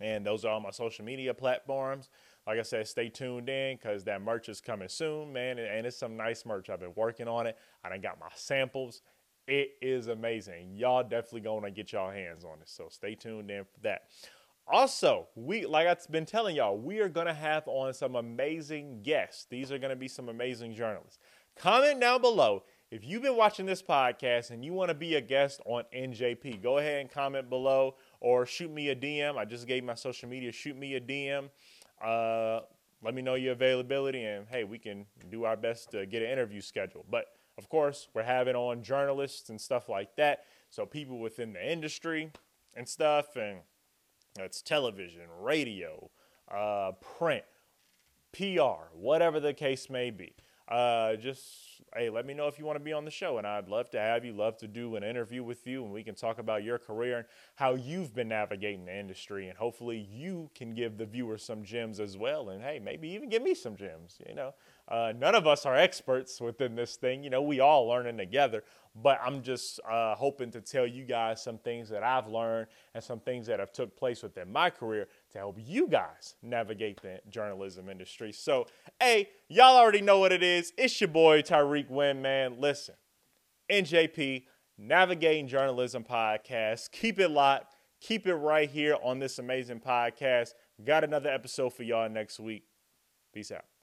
And 0.00 0.26
those 0.26 0.44
are 0.44 0.52
all 0.52 0.60
my 0.60 0.70
social 0.70 1.04
media 1.04 1.32
platforms. 1.32 2.10
Like 2.46 2.58
I 2.58 2.62
said, 2.62 2.86
stay 2.88 3.08
tuned 3.08 3.48
in 3.48 3.76
because 3.76 4.04
that 4.04 4.20
merch 4.20 4.48
is 4.48 4.60
coming 4.60 4.88
soon, 4.88 5.32
man. 5.32 5.58
And 5.58 5.86
it's 5.86 5.96
some 5.96 6.16
nice 6.16 6.44
merch. 6.44 6.68
I've 6.68 6.80
been 6.80 6.92
working 6.94 7.28
on 7.28 7.46
it. 7.46 7.56
I 7.82 7.88
done 7.88 8.00
got 8.00 8.20
my 8.20 8.28
samples. 8.34 9.00
It 9.46 9.72
is 9.82 10.08
amazing. 10.08 10.74
Y'all 10.74 11.02
definitely 11.02 11.42
gonna 11.42 11.70
get 11.70 11.92
y'all 11.92 12.10
hands 12.10 12.44
on 12.44 12.60
it. 12.60 12.68
So 12.68 12.88
stay 12.90 13.14
tuned 13.14 13.50
in 13.50 13.64
for 13.64 13.80
that. 13.82 14.04
Also, 14.66 15.26
we 15.34 15.66
like 15.66 15.86
I've 15.86 16.10
been 16.10 16.24
telling 16.24 16.56
y'all, 16.56 16.78
we 16.78 17.00
are 17.00 17.08
gonna 17.08 17.34
have 17.34 17.64
on 17.66 17.92
some 17.92 18.16
amazing 18.16 19.02
guests. 19.02 19.46
These 19.50 19.70
are 19.70 19.78
gonna 19.78 19.96
be 19.96 20.08
some 20.08 20.28
amazing 20.28 20.74
journalists. 20.74 21.18
Comment 21.56 22.00
down 22.00 22.20
below 22.20 22.64
if 22.90 23.04
you've 23.04 23.22
been 23.22 23.36
watching 23.36 23.66
this 23.66 23.82
podcast 23.82 24.50
and 24.50 24.64
you 24.64 24.72
want 24.72 24.88
to 24.88 24.94
be 24.94 25.14
a 25.16 25.20
guest 25.20 25.60
on 25.66 25.84
NJP. 25.94 26.62
Go 26.62 26.78
ahead 26.78 27.00
and 27.00 27.10
comment 27.10 27.50
below 27.50 27.96
or 28.20 28.46
shoot 28.46 28.70
me 28.70 28.88
a 28.88 28.96
DM. 28.96 29.36
I 29.36 29.44
just 29.44 29.66
gave 29.66 29.84
my 29.84 29.94
social 29.94 30.28
media. 30.28 30.52
Shoot 30.52 30.76
me 30.76 30.94
a 30.94 31.00
DM. 31.00 31.50
Uh, 32.02 32.60
let 33.02 33.14
me 33.14 33.20
know 33.20 33.34
your 33.34 33.52
availability, 33.52 34.24
and 34.24 34.46
hey, 34.48 34.64
we 34.64 34.78
can 34.78 35.04
do 35.30 35.44
our 35.44 35.56
best 35.56 35.90
to 35.90 36.06
get 36.06 36.22
an 36.22 36.30
interview 36.30 36.62
scheduled. 36.62 37.04
But 37.10 37.26
of 37.58 37.68
course, 37.68 38.08
we're 38.14 38.24
having 38.24 38.56
on 38.56 38.82
journalists 38.82 39.48
and 39.50 39.60
stuff 39.60 39.88
like 39.88 40.16
that. 40.16 40.44
So 40.70 40.86
people 40.86 41.18
within 41.18 41.52
the 41.52 41.72
industry 41.72 42.30
and 42.74 42.88
stuff, 42.88 43.36
and 43.36 43.60
it's 44.38 44.60
television, 44.60 45.22
radio, 45.40 46.10
uh, 46.50 46.92
print, 47.00 47.44
PR, 48.32 48.90
whatever 48.92 49.38
the 49.38 49.54
case 49.54 49.88
may 49.88 50.10
be. 50.10 50.34
Uh, 50.66 51.14
just 51.16 51.82
hey, 51.94 52.08
let 52.08 52.24
me 52.24 52.32
know 52.32 52.48
if 52.48 52.58
you 52.58 52.64
want 52.64 52.76
to 52.76 52.84
be 52.84 52.92
on 52.92 53.04
the 53.04 53.10
show, 53.10 53.36
and 53.36 53.46
I'd 53.46 53.68
love 53.68 53.90
to 53.90 54.00
have 54.00 54.24
you. 54.24 54.32
Love 54.32 54.56
to 54.58 54.66
do 54.66 54.96
an 54.96 55.04
interview 55.04 55.44
with 55.44 55.66
you, 55.66 55.84
and 55.84 55.92
we 55.92 56.02
can 56.02 56.14
talk 56.14 56.38
about 56.38 56.64
your 56.64 56.78
career 56.78 57.18
and 57.18 57.26
how 57.54 57.74
you've 57.74 58.14
been 58.14 58.28
navigating 58.28 58.86
the 58.86 58.98
industry, 58.98 59.48
and 59.48 59.58
hopefully 59.58 59.98
you 60.10 60.50
can 60.54 60.74
give 60.74 60.96
the 60.96 61.04
viewers 61.04 61.44
some 61.44 61.64
gems 61.64 62.00
as 62.00 62.16
well, 62.16 62.48
and 62.48 62.62
hey, 62.62 62.80
maybe 62.82 63.08
even 63.10 63.28
give 63.28 63.42
me 63.42 63.54
some 63.54 63.76
gems. 63.76 64.16
You 64.26 64.34
know, 64.34 64.54
uh, 64.88 65.12
none 65.16 65.34
of 65.34 65.46
us 65.46 65.64
are 65.64 65.76
experts 65.76 66.40
within 66.40 66.74
this 66.74 66.96
thing. 66.96 67.24
You 67.24 67.30
know, 67.30 67.42
we 67.42 67.60
all 67.60 67.86
learning 67.86 68.18
together. 68.18 68.62
But 68.96 69.18
I'm 69.24 69.42
just 69.42 69.80
uh, 69.90 70.14
hoping 70.14 70.52
to 70.52 70.60
tell 70.60 70.86
you 70.86 71.04
guys 71.04 71.42
some 71.42 71.58
things 71.58 71.88
that 71.88 72.04
I've 72.04 72.28
learned 72.28 72.68
and 72.94 73.02
some 73.02 73.18
things 73.18 73.46
that 73.48 73.58
have 73.58 73.72
took 73.72 73.96
place 73.96 74.22
within 74.22 74.52
my 74.52 74.70
career 74.70 75.08
to 75.32 75.38
help 75.38 75.58
you 75.60 75.88
guys 75.88 76.36
navigate 76.42 77.02
the 77.02 77.20
journalism 77.28 77.88
industry. 77.88 78.30
So, 78.30 78.66
hey, 79.00 79.30
y'all 79.48 79.76
already 79.76 80.00
know 80.00 80.20
what 80.20 80.30
it 80.30 80.44
is. 80.44 80.72
It's 80.78 81.00
your 81.00 81.08
boy 81.08 81.42
Tyrik 81.42 81.90
Wynn, 81.90 82.22
man. 82.22 82.60
Listen, 82.60 82.94
NJP 83.68 84.44
Navigating 84.78 85.48
Journalism 85.48 86.04
Podcast. 86.04 86.92
Keep 86.92 87.18
it 87.18 87.30
locked. 87.30 87.74
Keep 88.00 88.26
it 88.26 88.34
right 88.34 88.68
here 88.68 88.96
on 89.02 89.18
this 89.18 89.38
amazing 89.38 89.80
podcast. 89.80 90.50
Got 90.84 91.04
another 91.04 91.30
episode 91.30 91.72
for 91.72 91.82
y'all 91.82 92.08
next 92.08 92.38
week. 92.38 92.64
Peace 93.32 93.50
out. 93.50 93.73